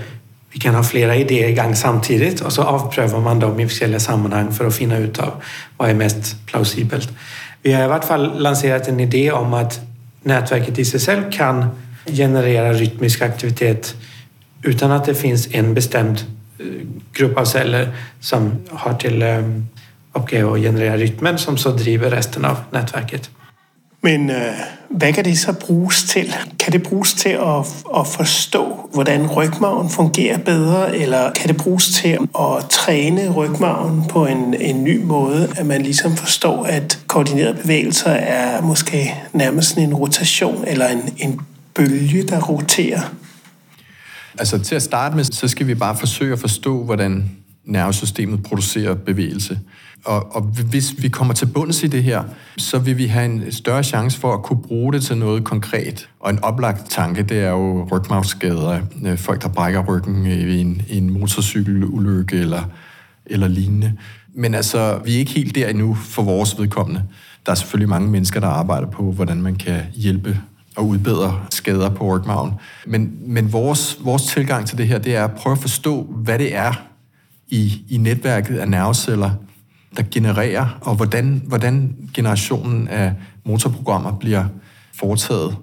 vi 0.51 0.59
kan 0.59 0.75
ha 0.75 0.83
flera 0.83 1.15
idéer 1.15 1.49
igång 1.49 1.75
samtidigt 1.75 2.41
och 2.41 2.53
så 2.53 2.63
avprövar 2.63 3.19
man 3.19 3.39
dem 3.39 3.59
i 3.59 3.65
olika 3.65 3.99
sammanhang 3.99 4.51
för 4.53 4.65
att 4.65 4.75
finna 4.75 4.97
ut 4.97 5.19
av 5.19 5.33
vad 5.77 5.89
är 5.89 5.93
mest 5.93 6.45
plausibelt. 6.45 7.09
Vi 7.61 7.73
har 7.73 7.83
i 7.83 7.87
hvert 7.87 8.05
fall 8.05 8.41
lanserat 8.41 8.87
en 8.87 8.99
idé 8.99 9.31
om 9.31 9.53
att 9.53 9.79
nätverket 10.23 10.79
i 10.79 10.85
sig 10.85 10.99
själv 10.99 11.31
kan 11.31 11.65
generera 12.05 12.73
rytmisk 12.73 13.21
aktivitet 13.21 13.95
utan 14.63 14.91
att 14.91 15.05
det 15.05 15.15
finns 15.15 15.47
en 15.51 15.73
bestämd 15.73 16.25
eh, 16.59 16.65
grupp 17.13 17.37
av 17.37 17.45
celler 17.45 17.89
som 18.19 18.51
har 18.69 18.93
till 18.93 19.21
eh, 19.21 19.43
uppgift 20.13 20.45
att 20.45 20.59
generera 20.59 20.97
rytmen 20.97 21.37
som 21.37 21.57
så 21.57 21.71
driver 21.71 22.09
resten 22.09 22.45
av 22.45 22.57
nätverket. 22.71 23.29
Men 24.01 24.29
øh, 24.29 24.53
hvad 24.89 25.13
kan 25.13 25.25
det 25.25 25.39
så 25.39 25.53
bruges 25.53 26.03
til? 26.03 26.35
Kan 26.59 26.73
det 26.73 26.83
bruges 26.83 27.13
til 27.13 27.29
at, 27.29 27.65
at 27.99 28.07
forstå, 28.07 28.89
hvordan 28.93 29.27
rygmarven 29.27 29.89
fungerer 29.89 30.37
bedre, 30.37 30.97
eller 30.97 31.31
kan 31.31 31.47
det 31.47 31.57
bruges 31.57 31.87
til 31.87 32.17
at 32.39 32.69
træne 32.69 33.29
rygmarven 33.29 34.03
på 34.09 34.25
en, 34.25 34.53
en 34.53 34.83
ny 34.83 35.03
måde, 35.03 35.49
at 35.57 35.65
man 35.65 35.81
ligesom 35.81 36.15
forstår, 36.15 36.63
at 36.63 36.99
koordinerede 37.07 37.53
bevægelser 37.61 38.11
er 38.11 38.61
måske 38.61 39.15
nærmest 39.33 39.77
en 39.77 39.93
rotation 39.93 40.63
eller 40.67 40.87
en, 40.87 41.13
en 41.17 41.41
bølge, 41.75 42.23
der 42.23 42.41
roterer? 42.41 43.01
Altså 44.39 44.59
til 44.59 44.75
at 44.75 44.81
starte 44.81 45.15
med, 45.15 45.23
så 45.23 45.47
skal 45.47 45.67
vi 45.67 45.75
bare 45.75 45.97
forsøge 45.97 46.33
at 46.33 46.39
forstå, 46.39 46.83
hvordan 46.83 47.31
nervesystemet 47.65 48.43
producerer 48.43 48.93
bevægelse. 48.93 49.59
Og, 50.05 50.35
og 50.35 50.41
hvis 50.41 51.03
vi 51.03 51.09
kommer 51.09 51.33
til 51.33 51.45
bunds 51.45 51.83
i 51.83 51.87
det 51.87 52.03
her, 52.03 52.23
så 52.57 52.79
vil 52.79 52.97
vi 52.97 53.05
have 53.05 53.25
en 53.25 53.51
større 53.51 53.83
chance 53.83 54.19
for 54.19 54.33
at 54.33 54.43
kunne 54.43 54.61
bruge 54.61 54.93
det 54.93 55.03
til 55.03 55.17
noget 55.17 55.43
konkret. 55.43 56.09
Og 56.19 56.29
en 56.29 56.43
oplagt 56.43 56.89
tanke, 56.89 57.23
det 57.23 57.39
er 57.39 57.49
jo 57.49 57.87
rygmavsskader. 57.91 58.79
Øh, 59.05 59.17
folk, 59.17 59.41
der 59.41 59.47
brækker 59.47 59.83
ryggen 59.83 60.25
i 60.25 60.61
en, 60.61 60.81
i 60.89 60.97
en 60.97 61.09
motorcykelulykke 61.09 62.35
eller, 62.35 62.63
eller 63.25 63.47
lignende. 63.47 63.93
Men 64.33 64.55
altså, 64.55 64.99
vi 65.05 65.15
er 65.15 65.19
ikke 65.19 65.31
helt 65.31 65.55
der 65.55 65.67
endnu 65.67 65.93
for 65.95 66.23
vores 66.23 66.59
vedkommende. 66.59 67.03
Der 67.45 67.51
er 67.51 67.55
selvfølgelig 67.55 67.89
mange 67.89 68.11
mennesker, 68.11 68.39
der 68.39 68.47
arbejder 68.47 68.87
på, 68.87 69.11
hvordan 69.11 69.41
man 69.41 69.55
kan 69.55 69.81
hjælpe 69.93 70.41
og 70.77 70.87
udbedre 70.87 71.39
skader 71.49 71.89
på 71.89 72.15
rygmagen. 72.15 72.53
Men, 72.87 73.11
men 73.21 73.53
vores, 73.53 73.97
vores 74.03 74.23
tilgang 74.23 74.67
til 74.67 74.77
det 74.77 74.87
her, 74.87 74.97
det 74.97 75.15
er 75.15 75.23
at 75.23 75.31
prøve 75.31 75.51
at 75.51 75.61
forstå, 75.61 76.03
hvad 76.03 76.39
det 76.39 76.55
er 76.55 76.73
i, 77.47 77.81
i 77.89 77.97
netværket 77.97 78.57
af 78.57 78.69
nerveceller, 78.69 79.31
der 79.97 80.03
genererer, 80.11 80.77
og 80.81 80.95
hvordan, 80.95 81.41
hvordan 81.45 81.95
generationen 82.13 82.87
af 82.87 83.13
motorprogrammer 83.45 84.11
bliver 84.11 84.45
foretaget. 84.95 85.57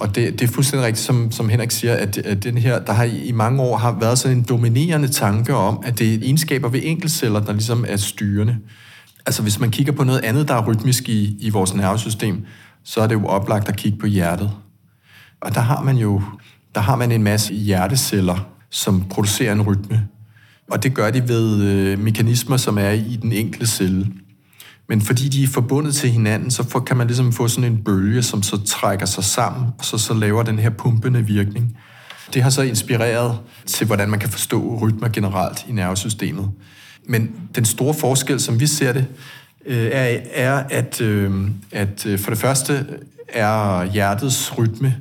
Og 0.00 0.14
det, 0.14 0.40
det 0.40 0.48
er 0.48 0.52
fuldstændig 0.52 0.86
rigtigt, 0.86 1.06
som, 1.06 1.32
som 1.32 1.48
Henrik 1.48 1.70
siger, 1.70 1.94
at, 1.94 2.18
at 2.18 2.44
den 2.44 2.58
her, 2.58 2.78
der 2.78 2.92
har 2.92 3.04
i 3.04 3.32
mange 3.32 3.62
år 3.62 3.76
har 3.76 3.96
været 4.00 4.18
sådan 4.18 4.36
en 4.36 4.44
dominerende 4.48 5.08
tanke 5.08 5.54
om, 5.54 5.82
at 5.84 5.98
det 5.98 6.14
er 6.14 6.18
egenskaber 6.22 6.68
ved 6.68 6.80
enkeltceller, 6.82 7.40
der 7.40 7.52
ligesom 7.52 7.84
er 7.88 7.96
styrende. 7.96 8.56
Altså 9.26 9.42
hvis 9.42 9.60
man 9.60 9.70
kigger 9.70 9.92
på 9.92 10.04
noget 10.04 10.24
andet, 10.24 10.48
der 10.48 10.54
er 10.54 10.66
rytmisk 10.66 11.08
i, 11.08 11.36
i 11.40 11.50
vores 11.50 11.74
nervesystem, 11.74 12.46
så 12.84 13.00
er 13.00 13.06
det 13.06 13.14
jo 13.14 13.26
oplagt 13.26 13.68
at 13.68 13.76
kigge 13.76 13.98
på 13.98 14.06
hjertet. 14.06 14.50
Og 15.40 15.54
der 15.54 15.60
har 15.60 15.82
man 15.82 15.96
jo 15.96 16.22
der 16.74 16.80
har 16.80 16.96
man 16.96 17.12
en 17.12 17.22
masse 17.22 17.54
hjerteceller, 17.54 18.48
som 18.70 19.04
producerer 19.10 19.52
en 19.52 19.62
rytme. 19.62 20.08
Og 20.70 20.82
det 20.82 20.94
gør 20.94 21.10
de 21.10 21.28
ved 21.28 21.62
øh, 21.62 21.98
mekanismer, 21.98 22.56
som 22.56 22.78
er 22.78 22.90
i 22.90 23.18
den 23.22 23.32
enkelte 23.32 23.66
celle. 23.66 24.06
Men 24.88 25.00
fordi 25.00 25.28
de 25.28 25.42
er 25.42 25.48
forbundet 25.48 25.94
til 25.94 26.10
hinanden, 26.10 26.50
så 26.50 26.68
får, 26.68 26.80
kan 26.80 26.96
man 26.96 27.06
ligesom 27.06 27.32
få 27.32 27.48
sådan 27.48 27.72
en 27.72 27.84
bølge, 27.84 28.22
som 28.22 28.42
så 28.42 28.64
trækker 28.64 29.06
sig 29.06 29.24
sammen, 29.24 29.66
og 29.78 29.84
så, 29.84 29.98
så 29.98 30.14
laver 30.14 30.42
den 30.42 30.58
her 30.58 30.70
pumpende 30.70 31.26
virkning. 31.26 31.76
Det 32.34 32.42
har 32.42 32.50
så 32.50 32.62
inspireret 32.62 33.38
til, 33.66 33.86
hvordan 33.86 34.10
man 34.10 34.20
kan 34.20 34.28
forstå 34.28 34.78
rytmer 34.82 35.08
generelt 35.08 35.66
i 35.68 35.72
nervesystemet. 35.72 36.50
Men 37.08 37.30
den 37.54 37.64
store 37.64 37.94
forskel, 37.94 38.40
som 38.40 38.60
vi 38.60 38.66
ser 38.66 38.92
det, 38.92 39.06
øh, 39.66 39.90
er, 39.92 40.20
er 40.32 40.62
at, 40.70 41.00
øh, 41.00 41.50
at 41.72 42.06
øh, 42.06 42.18
for 42.18 42.30
det 42.30 42.38
første 42.38 42.86
er 43.28 43.84
hjertets 43.84 44.58
rytme, 44.58 44.96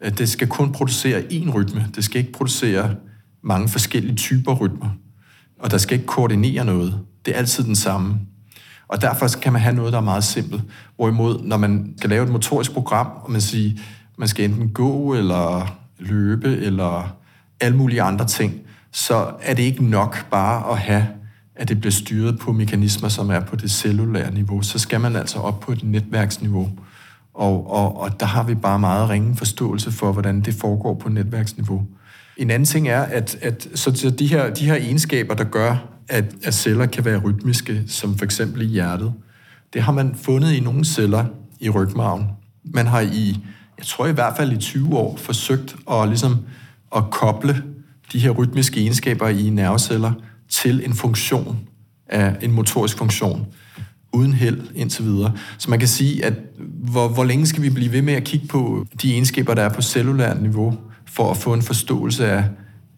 at 0.00 0.18
det 0.18 0.28
skal 0.28 0.48
kun 0.48 0.72
producere 0.72 1.20
én 1.20 1.50
rytme. 1.50 1.86
Det 1.94 2.04
skal 2.04 2.20
ikke 2.20 2.32
producere 2.32 2.94
mange 3.42 3.68
forskellige 3.68 4.16
typer 4.16 4.54
rytmer. 4.54 4.88
Og 5.58 5.70
der 5.70 5.78
skal 5.78 5.94
ikke 5.94 6.06
koordinere 6.06 6.64
noget. 6.64 7.00
Det 7.24 7.34
er 7.34 7.38
altid 7.38 7.64
den 7.64 7.76
samme. 7.76 8.14
Og 8.88 9.02
derfor 9.02 9.28
kan 9.42 9.52
man 9.52 9.62
have 9.62 9.74
noget, 9.74 9.92
der 9.92 9.98
er 9.98 10.02
meget 10.02 10.24
simpelt. 10.24 10.62
Hvorimod, 10.96 11.42
når 11.42 11.56
man 11.56 11.94
skal 11.98 12.10
lave 12.10 12.24
et 12.24 12.30
motorisk 12.30 12.72
program, 12.72 13.06
og 13.22 13.30
man 13.30 13.40
siger, 13.40 13.80
man 14.18 14.28
skal 14.28 14.44
enten 14.44 14.68
gå, 14.68 15.14
eller 15.14 15.76
løbe, 15.98 16.56
eller 16.56 17.16
alle 17.60 17.76
mulige 17.76 18.02
andre 18.02 18.26
ting, 18.26 18.54
så 18.92 19.32
er 19.40 19.54
det 19.54 19.62
ikke 19.62 19.84
nok 19.84 20.30
bare 20.30 20.72
at 20.72 20.78
have, 20.78 21.06
at 21.60 21.68
det 21.68 21.80
bliver 21.80 21.92
styret 21.92 22.38
på 22.38 22.52
mekanismer, 22.52 23.08
som 23.08 23.30
er 23.30 23.40
på 23.40 23.56
det 23.56 23.70
cellulære 23.70 24.34
niveau. 24.34 24.62
Så 24.62 24.78
skal 24.78 25.00
man 25.00 25.16
altså 25.16 25.38
op 25.38 25.60
på 25.60 25.72
et 25.72 25.84
netværksniveau. 25.84 26.70
Og, 27.34 27.70
og, 27.70 28.00
og 28.00 28.20
der 28.20 28.26
har 28.26 28.42
vi 28.42 28.54
bare 28.54 28.78
meget 28.78 29.08
ringe 29.08 29.36
forståelse 29.36 29.92
for, 29.92 30.12
hvordan 30.12 30.40
det 30.40 30.54
foregår 30.54 30.94
på 30.94 31.08
netværksniveau. 31.08 31.86
En 32.36 32.50
anden 32.50 32.66
ting 32.66 32.88
er, 32.88 33.00
at, 33.00 33.38
at 33.42 33.68
så 33.74 34.14
de, 34.18 34.26
her, 34.26 34.54
de 34.54 34.64
her 34.64 34.74
egenskaber, 34.74 35.34
der 35.34 35.44
gør, 35.44 35.76
at, 36.08 36.24
at 36.44 36.54
celler 36.54 36.86
kan 36.86 37.04
være 37.04 37.18
rytmiske, 37.18 37.82
som 37.86 38.18
for 38.18 38.24
eksempel 38.24 38.62
i 38.62 38.66
hjertet, 38.66 39.12
det 39.72 39.82
har 39.82 39.92
man 39.92 40.14
fundet 40.14 40.52
i 40.52 40.60
nogle 40.60 40.84
celler 40.84 41.24
i 41.60 41.68
rygmarven. 41.68 42.26
Man 42.64 42.86
har 42.86 43.00
i, 43.00 43.38
jeg 43.78 43.86
tror 43.86 44.06
i 44.06 44.12
hvert 44.12 44.36
fald 44.36 44.52
i 44.52 44.56
20 44.56 44.96
år, 44.96 45.16
forsøgt 45.16 45.76
at, 45.90 46.08
ligesom, 46.08 46.36
at 46.96 47.02
koble 47.10 47.62
de 48.12 48.18
her 48.18 48.30
rytmiske 48.30 48.80
egenskaber 48.80 49.28
i 49.28 49.50
nerveceller 49.50 50.12
til 50.50 50.82
en 50.84 50.94
funktion 50.94 51.58
af 52.08 52.36
en 52.42 52.52
motorisk 52.52 52.98
funktion 52.98 53.46
uden 54.12 54.32
held 54.32 54.60
indtil 54.74 55.04
videre. 55.04 55.32
Så 55.58 55.70
man 55.70 55.78
kan 55.78 55.88
sige, 55.88 56.24
at 56.24 56.32
hvor, 56.58 57.08
hvor 57.08 57.24
længe 57.24 57.46
skal 57.46 57.62
vi 57.62 57.70
blive 57.70 57.92
ved 57.92 58.02
med 58.02 58.14
at 58.14 58.24
kigge 58.24 58.46
på 58.46 58.86
de 59.02 59.12
egenskaber, 59.12 59.54
der 59.54 59.62
er 59.62 59.68
på 59.68 59.82
cellulært 59.82 60.42
niveau, 60.42 60.78
for 61.06 61.30
at 61.30 61.36
få 61.36 61.54
en 61.54 61.62
forståelse 61.62 62.26
af, 62.26 62.44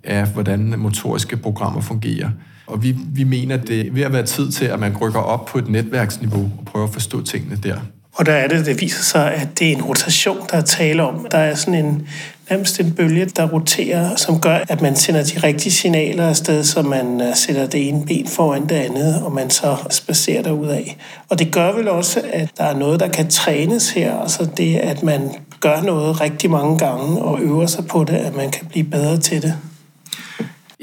af 0.04 0.26
hvordan 0.26 0.74
motoriske 0.78 1.36
programmer 1.36 1.80
fungerer. 1.80 2.30
Og 2.66 2.82
vi, 2.82 2.96
vi 3.06 3.24
mener, 3.24 3.54
at 3.54 3.68
det 3.68 3.86
er 3.86 3.92
ved 3.92 4.02
at 4.02 4.12
være 4.12 4.26
tid 4.26 4.50
til, 4.50 4.64
at 4.64 4.80
man 4.80 4.96
rykker 4.96 5.20
op 5.20 5.46
på 5.46 5.58
et 5.58 5.68
netværksniveau 5.68 6.50
og 6.58 6.64
prøver 6.64 6.86
at 6.86 6.92
forstå 6.92 7.22
tingene 7.24 7.56
der. 7.56 7.76
Og 8.14 8.26
der 8.26 8.32
er 8.32 8.48
det, 8.48 8.66
det 8.66 8.80
viser 8.80 9.02
sig, 9.02 9.34
at 9.34 9.58
det 9.58 9.68
er 9.68 9.72
en 9.76 9.82
rotation, 9.82 10.46
der 10.50 10.56
er 10.56 10.62
tale 10.62 11.02
om. 11.02 11.26
Der 11.30 11.38
er 11.38 11.54
sådan 11.54 11.84
en 11.84 12.06
nærmest 12.50 12.80
en 12.80 12.92
bølge, 12.92 13.24
der 13.24 13.48
roterer, 13.48 14.16
som 14.16 14.40
gør, 14.40 14.58
at 14.68 14.82
man 14.82 14.96
sender 14.96 15.22
de 15.22 15.38
rigtige 15.46 15.72
signaler 15.72 16.28
afsted, 16.28 16.64
så 16.64 16.82
man 16.82 17.20
øh, 17.20 17.36
sætter 17.36 17.66
det 17.66 17.88
ene 17.88 18.06
ben 18.06 18.26
foran 18.28 18.62
det 18.62 18.74
andet, 18.74 19.22
og 19.22 19.32
man 19.32 19.50
så 19.50 19.76
spacerer 19.90 20.42
derud 20.42 20.68
af. 20.68 20.96
Og 21.28 21.38
det 21.38 21.52
gør 21.52 21.72
vel 21.72 21.88
også, 21.88 22.22
at 22.32 22.50
der 22.58 22.64
er 22.64 22.76
noget, 22.76 23.00
der 23.00 23.08
kan 23.08 23.30
trænes 23.30 23.90
her, 23.90 24.18
altså 24.18 24.48
det, 24.56 24.76
at 24.76 25.02
man 25.02 25.30
gør 25.60 25.82
noget 25.82 26.20
rigtig 26.20 26.50
mange 26.50 26.78
gange 26.78 27.22
og 27.22 27.40
øver 27.40 27.66
sig 27.66 27.86
på 27.86 28.04
det, 28.04 28.14
at 28.14 28.36
man 28.36 28.50
kan 28.50 28.66
blive 28.66 28.84
bedre 28.84 29.18
til 29.18 29.42
det. 29.42 29.54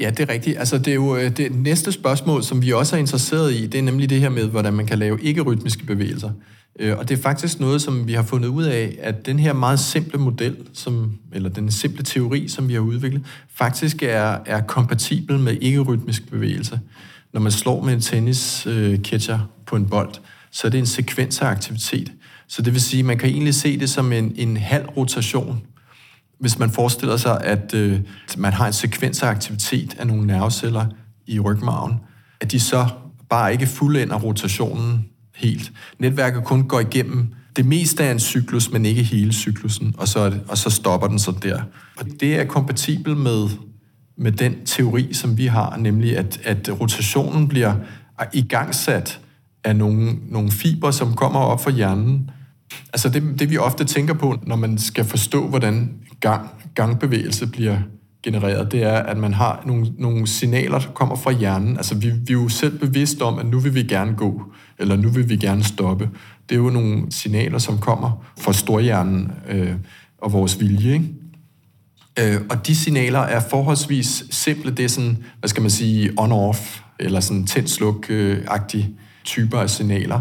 Ja, 0.00 0.10
det 0.10 0.20
er 0.20 0.32
rigtigt. 0.32 0.58
Altså, 0.58 0.78
det 0.78 0.88
er 0.88 0.94
jo 0.94 1.16
øh, 1.16 1.36
det 1.36 1.54
næste 1.54 1.92
spørgsmål, 1.92 2.42
som 2.42 2.62
vi 2.62 2.72
også 2.72 2.96
er 2.96 3.00
interesseret 3.00 3.52
i, 3.52 3.66
det 3.66 3.78
er 3.78 3.82
nemlig 3.82 4.10
det 4.10 4.20
her 4.20 4.28
med, 4.28 4.44
hvordan 4.44 4.72
man 4.72 4.86
kan 4.86 4.98
lave 4.98 5.22
ikke-rytmiske 5.22 5.86
bevægelser. 5.86 6.30
Øh, 6.78 6.98
og 6.98 7.08
det 7.08 7.18
er 7.18 7.22
faktisk 7.22 7.60
noget, 7.60 7.82
som 7.82 8.06
vi 8.06 8.12
har 8.12 8.22
fundet 8.22 8.48
ud 8.48 8.64
af, 8.64 8.98
at 9.02 9.26
den 9.26 9.38
her 9.38 9.52
meget 9.52 9.80
simple 9.80 10.18
model, 10.18 10.56
som, 10.72 11.18
eller 11.32 11.48
den 11.48 11.70
simple 11.70 12.04
teori, 12.04 12.48
som 12.48 12.68
vi 12.68 12.74
har 12.74 12.80
udviklet, 12.80 13.22
faktisk 13.54 14.02
er, 14.02 14.38
er 14.46 14.60
kompatibel 14.60 15.38
med 15.38 15.56
ikke-rytmisk 15.60 16.30
bevægelse. 16.30 16.80
Når 17.32 17.40
man 17.40 17.52
slår 17.52 17.82
med 17.82 17.94
en 17.94 18.00
tennis-catcher 18.00 19.34
øh, 19.34 19.40
på 19.66 19.76
en 19.76 19.86
bold, 19.86 20.14
så 20.50 20.66
er 20.66 20.70
det 20.70 20.78
en 20.78 20.86
sekvens 20.86 21.40
af 21.40 21.46
aktivitet. 21.46 22.12
Så 22.48 22.62
det 22.62 22.72
vil 22.72 22.80
sige, 22.80 23.00
at 23.00 23.06
man 23.06 23.18
kan 23.18 23.28
egentlig 23.28 23.54
se 23.54 23.80
det 23.80 23.90
som 23.90 24.12
en, 24.12 24.32
en 24.36 24.56
halv 24.56 24.86
rotation. 24.86 25.62
Hvis 26.40 26.58
man 26.58 26.70
forestiller 26.70 27.16
sig, 27.16 27.40
at 27.44 27.74
øh, 27.74 28.00
man 28.36 28.52
har 28.52 28.66
en 28.66 28.72
sekvens 28.72 29.22
af 29.22 29.28
aktivitet 29.28 29.96
af 29.98 30.06
nogle 30.06 30.26
nerveceller 30.26 30.86
i 31.26 31.40
rygmarven, 31.40 31.94
at 32.40 32.52
de 32.52 32.60
så 32.60 32.86
bare 33.28 33.52
ikke 33.52 33.66
fuldender 33.66 34.18
rotationen 34.18 35.09
helt. 35.40 35.72
Netværket 35.98 36.44
kun 36.44 36.68
går 36.68 36.80
igennem 36.80 37.34
det 37.56 37.66
meste 37.66 38.04
af 38.04 38.12
en 38.12 38.20
cyklus, 38.20 38.70
men 38.70 38.86
ikke 38.86 39.02
hele 39.02 39.32
cyklusen, 39.32 39.94
og 39.98 40.08
så, 40.08 40.32
og 40.48 40.58
så 40.58 40.70
stopper 40.70 41.06
den 41.06 41.18
så 41.18 41.32
der. 41.42 41.62
Og 41.96 42.06
det 42.20 42.40
er 42.40 42.44
kompatibel 42.44 43.16
med, 43.16 43.48
med 44.18 44.32
den 44.32 44.54
teori, 44.64 45.12
som 45.12 45.38
vi 45.38 45.46
har, 45.46 45.76
nemlig 45.76 46.18
at, 46.18 46.40
at 46.44 46.80
rotationen 46.80 47.48
bliver 47.48 47.74
igangsat 48.32 49.20
af 49.64 49.76
nogle, 49.76 50.16
nogle 50.28 50.50
fiber, 50.50 50.90
som 50.90 51.14
kommer 51.14 51.40
op 51.40 51.62
fra 51.62 51.70
hjernen. 51.70 52.30
Altså 52.92 53.08
det, 53.08 53.22
det 53.38 53.50
vi 53.50 53.56
ofte 53.56 53.84
tænker 53.84 54.14
på, 54.14 54.38
når 54.46 54.56
man 54.56 54.78
skal 54.78 55.04
forstå, 55.04 55.48
hvordan 55.48 55.90
gang, 56.20 56.48
gangbevægelse 56.74 57.46
bliver 57.46 57.76
genereret, 58.22 58.72
det 58.72 58.82
er, 58.82 58.96
at 58.96 59.16
man 59.16 59.34
har 59.34 59.62
nogle, 59.66 59.86
nogle 59.98 60.26
signaler, 60.26 60.78
der 60.78 60.88
kommer 60.94 61.16
fra 61.16 61.30
hjernen. 61.30 61.76
Altså 61.76 61.94
vi, 61.94 62.10
vi 62.10 62.32
er 62.32 62.32
jo 62.32 62.48
selv 62.48 62.78
bevidste 62.78 63.22
om, 63.22 63.38
at 63.38 63.46
nu 63.46 63.58
vil 63.58 63.74
vi 63.74 63.82
gerne 63.82 64.14
gå, 64.14 64.42
eller 64.80 64.96
nu 64.96 65.08
vil 65.08 65.28
vi 65.28 65.36
gerne 65.36 65.64
stoppe. 65.64 66.10
Det 66.48 66.54
er 66.54 66.58
jo 66.58 66.70
nogle 66.70 67.12
signaler, 67.12 67.58
som 67.58 67.78
kommer 67.78 68.24
fra 68.38 68.52
storhjernen 68.52 69.32
øh, 69.48 69.72
og 70.18 70.32
vores 70.32 70.60
vilje. 70.60 70.92
Ikke? 70.92 71.08
Øh, 72.18 72.40
og 72.50 72.66
de 72.66 72.76
signaler 72.76 73.18
er 73.18 73.40
forholdsvis 73.50 74.24
simple. 74.30 74.70
Det 74.70 74.84
er 74.84 74.88
sådan, 74.88 75.18
hvad 75.38 75.48
skal 75.48 75.60
man 75.60 75.70
sige, 75.70 76.10
on-off, 76.20 76.82
eller 77.00 77.20
sådan 77.20 77.44
tænd-sluk-agtige 77.44 78.84
øh, 78.84 78.94
typer 79.24 79.58
af 79.58 79.70
signaler. 79.70 80.20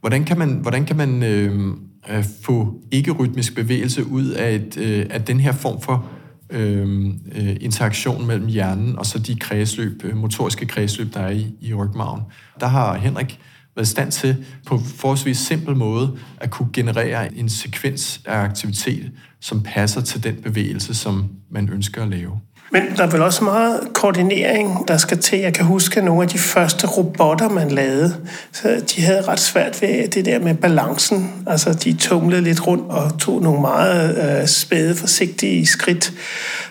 Hvordan 0.00 0.24
kan 0.24 0.38
man, 0.38 0.48
hvordan 0.62 0.84
kan 0.84 0.96
man 0.96 1.22
øh, 1.22 1.66
øh, 2.10 2.24
få 2.42 2.74
ikke-rytmisk 2.90 3.54
bevægelse 3.54 4.06
ud 4.06 4.28
af, 4.28 4.54
et, 4.54 4.76
øh, 4.76 5.06
af 5.10 5.22
den 5.22 5.40
her 5.40 5.52
form 5.52 5.80
for 5.80 6.08
øh, 6.50 7.06
øh 7.34 7.56
interaktion 7.60 8.26
mellem 8.26 8.46
hjernen 8.46 8.98
og 8.98 9.06
så 9.06 9.18
de 9.18 9.36
kredsløb, 9.36 10.02
motoriske 10.14 10.66
kredsløb, 10.66 11.14
der 11.14 11.20
er 11.20 11.30
i, 11.30 11.54
i 11.60 11.74
rygmagen? 11.74 12.20
Der 12.60 12.66
har 12.66 12.96
Henrik 12.96 13.40
været 13.76 13.86
i 13.86 13.90
stand 13.90 14.12
til 14.12 14.46
på 14.66 14.78
forholdsvis 14.78 15.38
simpel 15.38 15.76
måde 15.76 16.18
at 16.36 16.50
kunne 16.50 16.68
generere 16.72 17.34
en 17.34 17.48
sekvens 17.48 18.20
af 18.24 18.36
aktivitet, 18.36 19.12
som 19.40 19.62
passer 19.62 20.00
til 20.00 20.24
den 20.24 20.36
bevægelse, 20.42 20.94
som 20.94 21.30
man 21.50 21.68
ønsker 21.68 22.02
at 22.02 22.08
lave. 22.08 22.40
Men 22.70 22.82
der 22.96 23.02
er 23.02 23.10
vel 23.10 23.22
også 23.22 23.44
meget 23.44 23.80
koordinering, 23.92 24.88
der 24.88 24.96
skal 24.96 25.18
til. 25.18 25.38
Jeg 25.38 25.54
kan 25.54 25.64
huske 25.64 26.00
nogle 26.00 26.22
af 26.22 26.28
de 26.28 26.38
første 26.38 26.86
robotter, 26.86 27.48
man 27.48 27.70
lavede. 27.70 28.16
Så 28.52 28.82
de 28.96 29.02
havde 29.02 29.22
ret 29.22 29.40
svært 29.40 29.82
ved 29.82 30.08
det 30.08 30.24
der 30.24 30.38
med 30.38 30.54
balancen. 30.54 31.32
Altså, 31.46 31.72
de 31.72 31.92
tumlede 31.92 32.42
lidt 32.42 32.66
rundt 32.66 32.90
og 32.90 33.18
tog 33.18 33.42
nogle 33.42 33.60
meget 33.60 34.40
øh, 34.40 34.46
spæde, 34.46 34.94
forsigtige 34.94 35.66
skridt. 35.66 36.12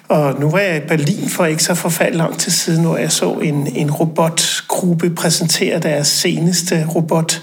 Og 0.08 0.40
nu 0.40 0.50
var 0.50 0.60
jeg 0.60 0.78
i 0.78 0.88
Berlin 0.88 1.30
for 1.30 1.46
ikke 1.46 1.64
så 1.64 1.74
forfærdeligt 1.74 2.18
lang 2.18 2.38
tid 2.38 2.52
siden, 2.52 2.84
hvor 2.84 2.98
jeg 2.98 3.12
så 3.12 3.32
en, 3.32 3.68
en 3.76 3.92
robotgruppe 3.92 5.10
præsentere 5.10 5.80
deres 5.80 6.08
seneste 6.08 6.88
robot. 6.96 7.42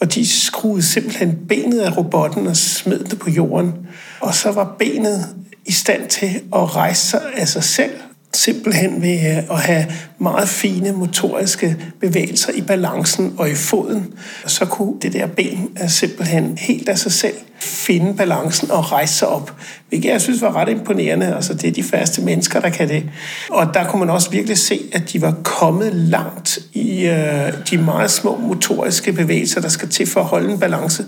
Og 0.00 0.14
de 0.14 0.28
skruede 0.28 0.82
simpelthen 0.82 1.38
benet 1.48 1.80
af 1.80 1.96
robotten 1.96 2.46
og 2.46 2.56
smed 2.56 3.04
det 3.04 3.18
på 3.18 3.30
jorden. 3.30 3.72
Og 4.20 4.34
så 4.34 4.52
var 4.52 4.76
benet 4.78 5.26
i 5.70 5.72
stand 5.72 6.08
til 6.08 6.42
at 6.54 6.76
rejse 6.76 7.06
sig 7.06 7.20
af 7.36 7.48
sig 7.48 7.64
selv, 7.64 7.90
simpelthen 8.34 9.02
ved 9.02 9.14
øh, 9.14 9.50
at 9.50 9.60
have 9.60 9.86
meget 10.18 10.48
fine 10.48 10.92
motoriske 10.92 11.76
bevægelser 12.00 12.52
i 12.52 12.60
balancen 12.60 13.34
og 13.38 13.50
i 13.50 13.54
foden. 13.54 14.14
Så 14.46 14.64
kunne 14.64 15.00
det 15.02 15.12
der 15.12 15.26
ben 15.26 15.68
øh, 15.82 15.88
simpelthen 15.88 16.58
helt 16.58 16.88
af 16.88 16.98
sig 16.98 17.12
selv 17.12 17.34
finde 17.60 18.14
balancen 18.14 18.70
og 18.70 18.92
rejse 18.92 19.14
sig 19.14 19.28
op, 19.28 19.54
hvilket 19.88 20.08
jeg 20.08 20.20
synes 20.20 20.42
var 20.42 20.56
ret 20.56 20.68
imponerende. 20.68 21.34
Altså, 21.34 21.54
det 21.54 21.68
er 21.68 21.72
de 21.72 21.82
færreste 21.82 22.22
mennesker, 22.22 22.60
der 22.60 22.70
kan 22.70 22.88
det. 22.88 23.10
Og 23.50 23.74
der 23.74 23.84
kunne 23.84 24.00
man 24.00 24.10
også 24.10 24.30
virkelig 24.30 24.58
se, 24.58 24.80
at 24.92 25.12
de 25.12 25.22
var 25.22 25.34
kommet 25.44 25.94
langt 25.94 26.58
i 26.72 27.06
øh, 27.06 27.52
de 27.70 27.78
meget 27.78 28.10
små 28.10 28.36
motoriske 28.36 29.12
bevægelser, 29.12 29.60
der 29.60 29.68
skal 29.68 29.88
til 29.88 30.06
for 30.06 30.20
at 30.20 30.26
holde 30.26 30.52
en 30.52 30.58
balance. 30.58 31.04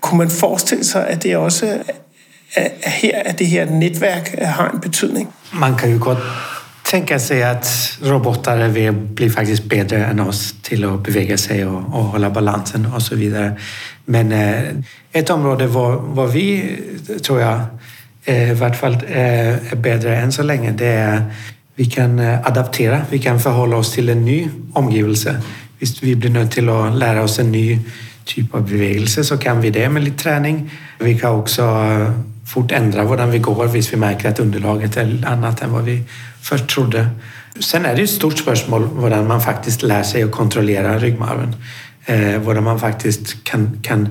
Kunne 0.00 0.18
man 0.18 0.30
forestille 0.30 0.84
sig, 0.84 1.06
at 1.08 1.22
det 1.22 1.36
også 1.36 1.78
at 2.56 2.92
her, 2.92 3.22
at 3.24 3.38
det 3.38 3.46
her 3.46 3.70
netværk 3.70 4.34
øh, 4.38 4.48
har 4.48 4.70
en 4.70 4.80
betydning. 4.80 5.28
Man 5.52 5.76
kan 5.76 5.90
ju 5.90 5.98
godt 5.98 6.18
tänka 6.84 7.18
sig 7.18 7.42
att 7.42 7.98
robotar 8.02 8.56
är 8.56 8.90
blir 8.92 9.30
faktiskt 9.30 9.64
bättre 9.64 10.04
än 10.04 10.20
oss 10.20 10.54
till 10.62 10.84
att 10.84 11.02
beväga 11.02 11.36
sig 11.36 11.66
och, 11.66 11.94
och 11.94 12.04
hålla 12.04 12.30
balansen 12.30 12.86
och 12.86 13.02
så 13.02 13.14
vidare. 13.14 13.56
Men 14.04 14.32
øh, 14.32 14.60
eh, 14.60 14.74
ett 15.12 15.30
område 15.30 15.74
var, 15.74 16.14
var 16.14 16.26
vi, 16.26 16.62
øh, 17.08 17.20
tror 17.20 17.40
jag, 17.40 17.60
eh, 18.26 18.50
i 18.50 18.54
vart 18.54 18.76
fall 18.76 18.94
eh, 19.08 19.72
är 19.72 19.76
bättre 19.76 20.16
än 20.16 20.32
så 20.32 20.42
länge, 20.42 20.72
det 20.72 20.86
är 20.86 21.22
vi 21.76 21.84
kan 21.84 22.18
eh, 22.18 22.46
adaptera, 22.46 23.02
vi 23.10 23.18
kan 23.18 23.40
förhålla 23.40 23.76
oss 23.76 23.92
till 23.92 24.08
en 24.08 24.24
ny 24.24 24.48
omgivelse. 24.72 25.42
Visst, 25.78 26.02
vi 26.02 26.16
blir 26.16 26.30
nöjda 26.30 26.50
till 26.50 26.68
att 26.68 26.94
lära 26.94 27.22
oss 27.22 27.38
en 27.38 27.52
ny 27.52 27.78
typ 28.24 28.54
av 28.54 28.68
bevägelse 28.68 29.24
så 29.24 29.38
kan 29.38 29.60
vi 29.60 29.70
det 29.70 29.88
med 29.88 30.04
lite 30.04 30.22
träning. 30.22 30.70
Vi 30.98 31.18
kan 31.18 31.30
också 31.30 31.62
fort 32.46 32.72
ändra 32.72 33.02
hur 33.02 33.26
vi 33.26 33.38
går 33.38 33.66
hvis 33.66 33.92
vi 33.92 33.96
märker 33.96 34.28
att 34.28 34.40
underlaget 34.40 34.96
är 34.96 35.24
annat 35.26 35.62
än 35.62 35.72
vad 35.72 35.84
vi 35.84 36.02
först 36.42 36.68
trodde. 36.68 37.08
Sen 37.60 37.86
är 37.86 37.96
det 37.96 38.02
ett 38.02 38.10
stort 38.10 38.38
spörsmål 38.38 38.82
hur 38.82 39.22
man 39.22 39.40
faktiskt 39.40 39.82
lär 39.82 40.02
sig 40.02 40.22
att 40.22 40.32
kontrollera 40.32 40.98
ryggmarven. 40.98 41.56
Eh, 42.04 42.40
hvordan 42.40 42.64
man 42.64 42.80
faktiskt 42.80 43.44
kan, 43.44 43.78
kan 43.82 44.08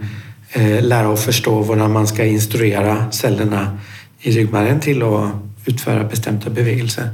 eh, 0.51 0.83
lära 0.83 1.09
och 1.09 1.19
förstå 1.19 1.63
hur 1.63 1.87
man 1.87 2.07
ska 2.07 2.25
instruera 2.25 3.11
cellerna 3.11 3.77
i 4.19 4.31
ryggmargen 4.31 4.79
till 4.79 5.03
att 5.03 5.31
utföra 5.65 6.03
bestämda 6.03 6.49
bevegelser. 6.49 7.09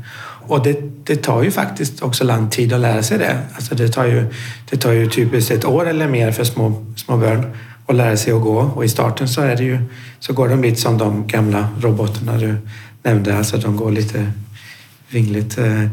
Och 0.47 0.63
det, 0.63 0.77
det, 1.03 1.15
tar 1.15 1.43
ju 1.43 1.51
faktiskt 1.51 2.01
också 2.01 2.23
lång 2.23 2.49
tid 2.49 2.73
att 2.73 2.79
lära 2.79 3.03
sig 3.03 3.17
det. 3.17 3.39
Alltså 3.55 3.75
det, 3.75 3.89
tar 3.89 4.05
ju, 4.05 4.25
det 4.69 4.77
tar 4.77 4.91
ju 4.91 5.09
typiskt 5.09 5.51
ett 5.51 5.65
år 5.65 5.89
eller 5.89 6.07
mer 6.07 6.31
för 6.31 6.43
små, 6.43 6.85
små 6.95 7.17
barn 7.17 7.55
att 7.85 7.95
lära 7.95 8.17
sig 8.17 8.33
att 8.33 8.41
gå. 8.41 8.59
Och 8.59 8.85
i 8.85 8.89
starten 8.89 9.27
så, 9.27 9.41
är 9.41 9.55
det 9.55 9.63
ju, 9.63 9.79
så 10.21 10.33
går 10.33 10.47
de 10.47 10.61
lite 10.61 10.81
som 10.81 10.97
de 10.97 11.27
gamla 11.27 11.67
robotarna 11.81 12.37
du 12.37 12.57
nämnde, 13.03 13.37
alltså 13.37 13.57
de 13.57 13.77
går 13.77 13.91
lite 13.91 14.31
vingligt. 15.09 15.57
Eh. 15.57 15.87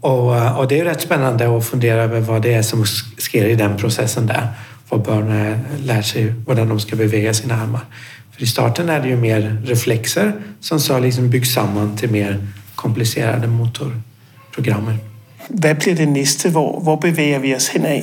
Och, 0.00 0.36
eh, 0.36 0.58
och 0.58 0.68
det 0.68 0.80
är 0.80 0.84
rätt 0.84 1.00
spännande 1.00 1.56
att 1.56 1.66
fundera 1.66 2.02
över 2.02 2.20
vad 2.20 2.42
det 2.42 2.54
är 2.54 2.62
som 2.62 2.84
sker 3.18 3.44
i 3.44 3.54
den 3.54 3.76
processen 3.76 4.26
där. 4.26 4.48
Vad 4.88 5.02
barnen 5.02 5.58
lär 5.78 6.02
sig, 6.02 6.22
hur 6.22 6.54
de 6.54 6.80
ska 6.80 6.96
bevæge 6.96 7.34
sina 7.34 7.62
armar. 7.62 7.84
För 8.32 8.42
i 8.42 8.46
starten 8.46 8.88
är 8.88 9.00
det 9.00 9.08
ju 9.08 9.16
mer 9.16 9.62
reflexer 9.64 10.32
som 10.60 10.80
så 10.80 10.98
liksom 10.98 11.30
byggs 11.30 11.52
samman 11.52 11.96
till 11.96 12.10
mer 12.10 12.46
komplicerade 12.74 13.46
motorprogrammer. 13.46 14.98
Hvad 15.48 15.74
bliver 15.74 15.96
det 15.96 16.08
næste? 16.08 16.50
Hvor, 16.50 16.80
hvor 16.80 16.96
bevæger 16.96 17.38
vi 17.38 17.54
os 17.54 17.68
henad? 17.68 18.02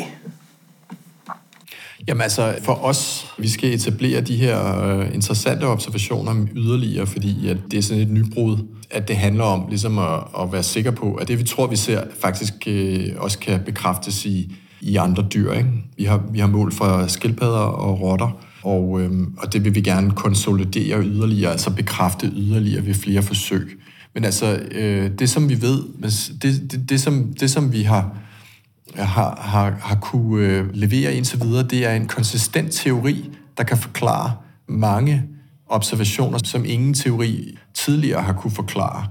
Jamen 2.08 2.22
altså, 2.22 2.56
for 2.62 2.74
os, 2.74 3.28
vi 3.38 3.50
skal 3.50 3.74
etablere 3.74 4.22
de 4.22 4.36
her 4.36 4.82
øh, 4.82 5.14
interessante 5.14 5.64
observationer 5.64 6.48
yderligere, 6.56 7.08
fordi 7.08 7.48
at 7.48 7.58
det 7.72 7.78
er 7.78 7.82
sådan 7.82 8.04
et 8.04 8.12
nybrud, 8.12 8.58
at 8.92 9.08
det 9.08 9.16
handler 9.16 9.44
om 9.44 9.66
ligesom 9.70 10.00
at, 10.00 10.20
at 10.40 10.52
være 10.52 10.64
sikker 10.64 10.92
på, 10.92 11.14
at 11.14 11.28
det 11.28 11.40
vi 11.40 11.44
tror, 11.44 11.68
vi 11.68 11.76
ser, 11.76 12.04
faktisk 12.20 12.54
øh, 12.68 13.10
også 13.18 13.40
kan 13.40 13.60
bekræftes 13.66 14.26
i, 14.26 14.56
i 14.82 14.96
andre 14.96 15.24
dyr. 15.34 15.52
Ikke? 15.52 15.70
Vi, 15.98 16.04
har, 16.04 16.24
vi 16.32 16.40
har 16.40 16.48
mål 16.48 16.72
for 16.72 17.08
skildpadder 17.08 17.60
og 17.60 18.02
rotter, 18.02 18.38
og, 18.64 19.02
øh, 19.02 19.12
og 19.38 19.54
det 19.54 19.64
vil 19.64 19.76
vi 19.76 19.82
gerne 19.82 20.12
konsolidere 20.12 21.04
yderligere, 21.04 21.52
altså 21.52 21.70
bekræfte 21.70 22.32
yderligere 22.36 22.86
ved 22.86 22.94
flere 22.94 23.22
forsøg. 23.22 23.80
Men 24.14 24.26
altså, 24.26 24.60
øh, 24.72 25.12
det 25.20 25.30
som 25.30 25.50
vi 25.50 25.62
ved, 25.62 25.84
det, 26.42 26.72
det, 26.72 26.90
det, 26.90 27.02
som, 27.02 27.34
det 27.40 27.52
som 27.52 27.74
vi 27.74 27.84
har 27.84 28.18
har, 28.98 29.42
har, 29.42 29.78
har 29.82 29.96
kunne 29.96 30.46
øh, 30.46 30.74
levere 30.74 31.14
indtil 31.14 31.42
videre, 31.42 31.64
det 31.64 31.86
er 31.86 31.94
en 31.94 32.08
konsistent 32.08 32.72
teori, 32.72 33.30
der 33.58 33.64
kan 33.64 33.78
forklare 33.78 34.34
mange 34.68 35.24
observationer, 35.68 36.40
som 36.44 36.66
ingen 36.66 36.94
teori 36.94 37.58
tidligere 37.74 38.22
har 38.22 38.34
kunne 38.34 38.52
forklare. 38.52 39.08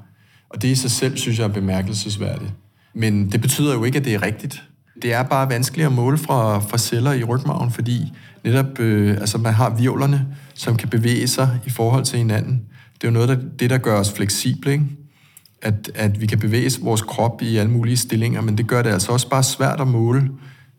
Og 0.51 0.63
det 0.63 0.69
i 0.69 0.75
sig 0.75 0.91
selv, 0.91 1.17
synes 1.17 1.39
jeg, 1.39 1.45
er 1.45 1.53
bemærkelsesværdigt. 1.53 2.53
Men 2.95 3.33
det 3.33 3.41
betyder 3.41 3.75
jo 3.75 3.85
ikke, 3.85 3.99
at 3.99 4.05
det 4.05 4.15
er 4.15 4.23
rigtigt. 4.23 4.63
Det 5.03 5.13
er 5.13 5.23
bare 5.23 5.49
vanskeligt 5.49 5.87
at 5.87 5.93
måle 5.93 6.19
fra, 6.19 6.59
fra 6.59 6.79
celler 6.79 7.13
i 7.13 7.25
rygmagen, 7.25 7.71
fordi 7.71 8.13
netop 8.45 8.79
øh, 8.79 9.17
altså 9.17 9.39
man 9.39 9.55
har 9.55 9.71
virvlerne, 9.71 10.27
som 10.55 10.77
kan 10.77 10.89
bevæge 10.89 11.29
sig 11.29 11.61
i 11.67 11.71
forhold 11.71 12.05
til 12.05 12.19
hinanden. 12.19 12.63
Det 12.95 13.05
er 13.05 13.09
jo 13.09 13.13
noget 13.13 13.31
af 13.31 13.37
det, 13.59 13.71
der 13.71 13.79
gør 13.79 14.01
os 14.01 14.13
fleksible. 14.13 14.73
Ikke? 14.73 14.85
At, 15.65 15.91
at 15.95 16.21
vi 16.21 16.27
kan 16.27 16.39
bevæge 16.39 16.71
vores 16.81 17.03
krop 17.03 17.43
i 17.43 17.57
alle 17.57 17.71
mulige 17.71 17.97
stillinger, 17.97 18.41
men 18.41 18.59
det 18.59 18.67
gør 18.67 18.83
det 18.83 18.91
altså 18.91 19.13
også 19.13 19.29
bare 19.29 19.43
svært 19.43 19.81
at 19.81 19.89
måle 19.89 20.31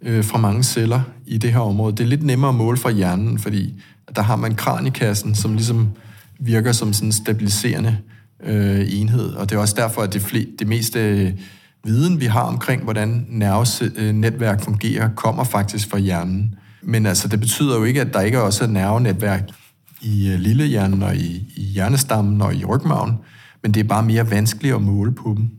øh, 0.01 0.23
fra 0.23 0.37
mange 0.37 0.63
celler 0.63 1.01
i 1.25 1.37
det 1.37 1.53
her 1.53 1.59
område. 1.59 1.95
Det 1.95 2.03
er 2.03 2.07
lidt 2.07 2.23
nemmere 2.23 2.49
at 2.49 2.55
måle 2.55 2.77
fra 2.77 2.91
hjernen, 2.91 3.39
fordi 3.39 3.73
der 4.15 4.21
har 4.21 4.35
man 4.35 4.55
kranikassen, 4.55 5.35
som 5.35 5.53
ligesom 5.53 5.89
virker 6.39 6.71
som 6.71 6.93
sådan 6.93 7.07
en 7.07 7.11
stabiliserende 7.11 7.97
øh, 8.43 8.85
enhed, 8.89 9.33
og 9.33 9.49
det 9.49 9.55
er 9.55 9.59
også 9.59 9.75
derfor, 9.77 10.01
at 10.01 10.13
det, 10.13 10.19
fl- 10.19 10.55
det 10.59 10.67
meste 10.67 10.99
øh, 10.99 11.31
viden, 11.83 12.19
vi 12.19 12.25
har 12.25 12.41
omkring, 12.41 12.83
hvordan 12.83 13.25
nervenetværk 13.29 14.59
øh, 14.59 14.63
fungerer, 14.63 15.09
kommer 15.15 15.43
faktisk 15.43 15.89
fra 15.89 15.97
hjernen. 15.97 16.55
Men 16.81 17.05
altså, 17.05 17.27
det 17.27 17.39
betyder 17.39 17.77
jo 17.77 17.83
ikke, 17.83 18.01
at 18.01 18.13
der 18.13 18.21
ikke 18.21 18.41
også 18.41 18.63
er 18.63 18.67
nervenetværk 18.67 19.49
i 20.01 20.29
øh, 20.29 20.39
lillehjernen 20.39 21.03
og 21.03 21.15
i, 21.15 21.53
i 21.55 21.63
hjernestammen 21.63 22.41
og 22.41 22.55
i 22.55 22.65
rygmagen, 22.65 23.13
men 23.65 23.73
det 23.73 23.79
er 23.79 23.83
bare 23.87 24.03
mere 24.03 24.31
vanskeligt 24.31 24.75
at 24.75 24.81
måle 24.81 25.11
på 25.11 25.33
dem. 25.37 25.49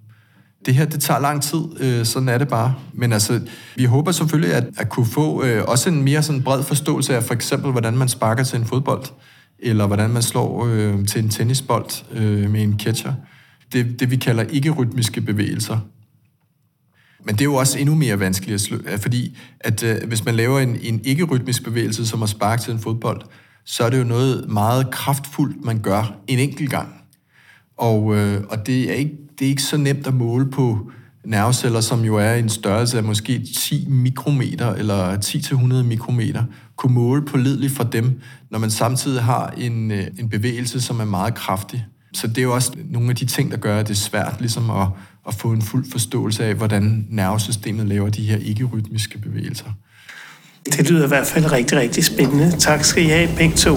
Det 0.67 0.75
her, 0.75 0.85
det 0.85 1.01
tager 1.01 1.21
lang 1.21 1.43
tid, 1.43 1.61
øh, 1.81 2.05
sådan 2.05 2.29
er 2.29 2.39
det 2.39 2.49
bare. 2.49 2.75
Men 2.95 3.13
altså, 3.13 3.41
vi 3.77 3.85
håber 3.85 4.13
selvfølgelig 4.13 4.55
at, 4.55 4.67
at 4.77 4.89
kunne 4.89 5.07
få 5.07 5.45
øh, 5.45 5.65
også 5.67 5.89
en 5.89 6.03
mere 6.03 6.23
sådan 6.23 6.43
bred 6.43 6.63
forståelse 6.63 7.17
af 7.17 7.23
for 7.23 7.35
eksempel, 7.35 7.71
hvordan 7.71 7.97
man 7.97 8.09
sparker 8.09 8.45
til 8.45 8.59
en 8.59 8.65
fodbold, 8.65 9.05
eller 9.59 9.87
hvordan 9.87 10.11
man 10.11 10.23
slår 10.23 10.67
øh, 10.67 11.07
til 11.07 11.23
en 11.25 11.29
tennisbold 11.29 12.05
øh, 12.13 12.51
med 12.51 12.63
en 12.63 12.81
catcher. 12.81 13.13
Det, 13.73 14.01
det 14.01 14.11
vi 14.11 14.17
kalder 14.17 14.43
ikke-rytmiske 14.43 15.21
bevægelser. 15.21 15.79
Men 17.25 17.35
det 17.35 17.41
er 17.41 17.45
jo 17.45 17.55
også 17.55 17.79
endnu 17.79 17.95
mere 17.95 18.21
vanskeligt 18.21 18.55
at 18.55 18.61
slå, 18.61 18.77
øh, 18.87 18.99
fordi 18.99 19.39
at, 19.61 19.83
øh, 19.83 19.97
hvis 20.09 20.25
man 20.25 20.35
laver 20.35 20.61
en, 20.61 20.79
en 20.83 21.01
ikke-rytmisk 21.05 21.65
bevægelse, 21.65 22.07
som 22.07 22.23
at 22.23 22.29
sparke 22.29 22.63
til 22.63 22.73
en 22.73 22.79
fodbold, 22.79 23.21
så 23.65 23.85
er 23.85 23.91
det 23.91 23.99
jo 23.99 24.05
noget 24.05 24.49
meget 24.49 24.91
kraftfuldt, 24.91 25.65
man 25.65 25.79
gør 25.79 26.17
en 26.27 26.39
enkelt 26.39 26.71
gang. 26.71 26.89
Og, 27.79 28.17
øh, 28.17 28.43
og 28.49 28.67
det, 28.67 28.91
er 28.91 28.95
ikke, 28.95 29.17
det 29.39 29.45
er 29.45 29.49
ikke 29.49 29.63
så 29.63 29.77
nemt 29.77 30.07
at 30.07 30.15
måle 30.15 30.51
på 30.51 30.91
nerveceller, 31.25 31.81
som 31.81 32.05
jo 32.05 32.17
er 32.17 32.35
en 32.35 32.49
størrelse 32.49 32.97
af 32.99 33.05
måske 33.05 33.47
10 33.57 33.87
mikrometer 33.89 34.75
eller 34.75 35.17
10-100 35.17 35.83
mikrometer, 35.83 36.45
kunne 36.77 36.95
måle 36.95 37.25
pålideligt 37.25 37.73
fra 37.73 37.85
dem, 37.85 38.21
når 38.51 38.59
man 38.59 38.71
samtidig 38.71 39.23
har 39.23 39.55
en, 39.59 39.91
øh, 39.91 40.07
en 40.19 40.29
bevægelse, 40.29 40.81
som 40.81 41.01
er 41.01 41.05
meget 41.05 41.35
kraftig. 41.35 41.87
Så 42.13 42.27
det 42.27 42.39
er 42.39 42.43
jo 42.43 42.55
også 42.55 42.73
nogle 42.91 43.11
af 43.11 43.17
de 43.17 43.25
ting, 43.25 43.51
der 43.51 43.57
gør, 43.57 43.79
at 43.79 43.89
det 43.89 43.95
er 43.95 43.99
svært 43.99 44.37
ligesom 44.39 44.71
at, 44.71 44.87
at 45.29 45.35
få 45.35 45.53
en 45.53 45.63
fuld 45.63 45.91
forståelse 45.93 46.45
af, 46.45 46.55
hvordan 46.55 47.07
nervesystemet 47.11 47.87
laver 47.87 48.09
de 48.09 48.23
her 48.23 48.37
ikke-rytmiske 48.37 49.19
bevægelser. 49.19 49.67
Det 50.67 50.91
lyder 50.91 51.05
i 51.05 51.09
hvert 51.09 51.27
fald 51.27 51.53
rigtig, 51.53 51.79
rigtig 51.79 52.05
spændende. 52.05 52.51
Tak 52.51 52.85
skal 52.85 53.03
I 53.03 53.07
have 53.07 53.29
begge 53.37 53.57
to. 53.57 53.77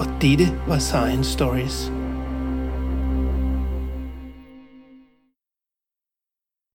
og 0.00 0.06
dette 0.20 0.52
var 0.66 0.78
Science 0.78 1.32
Stories. 1.32 1.99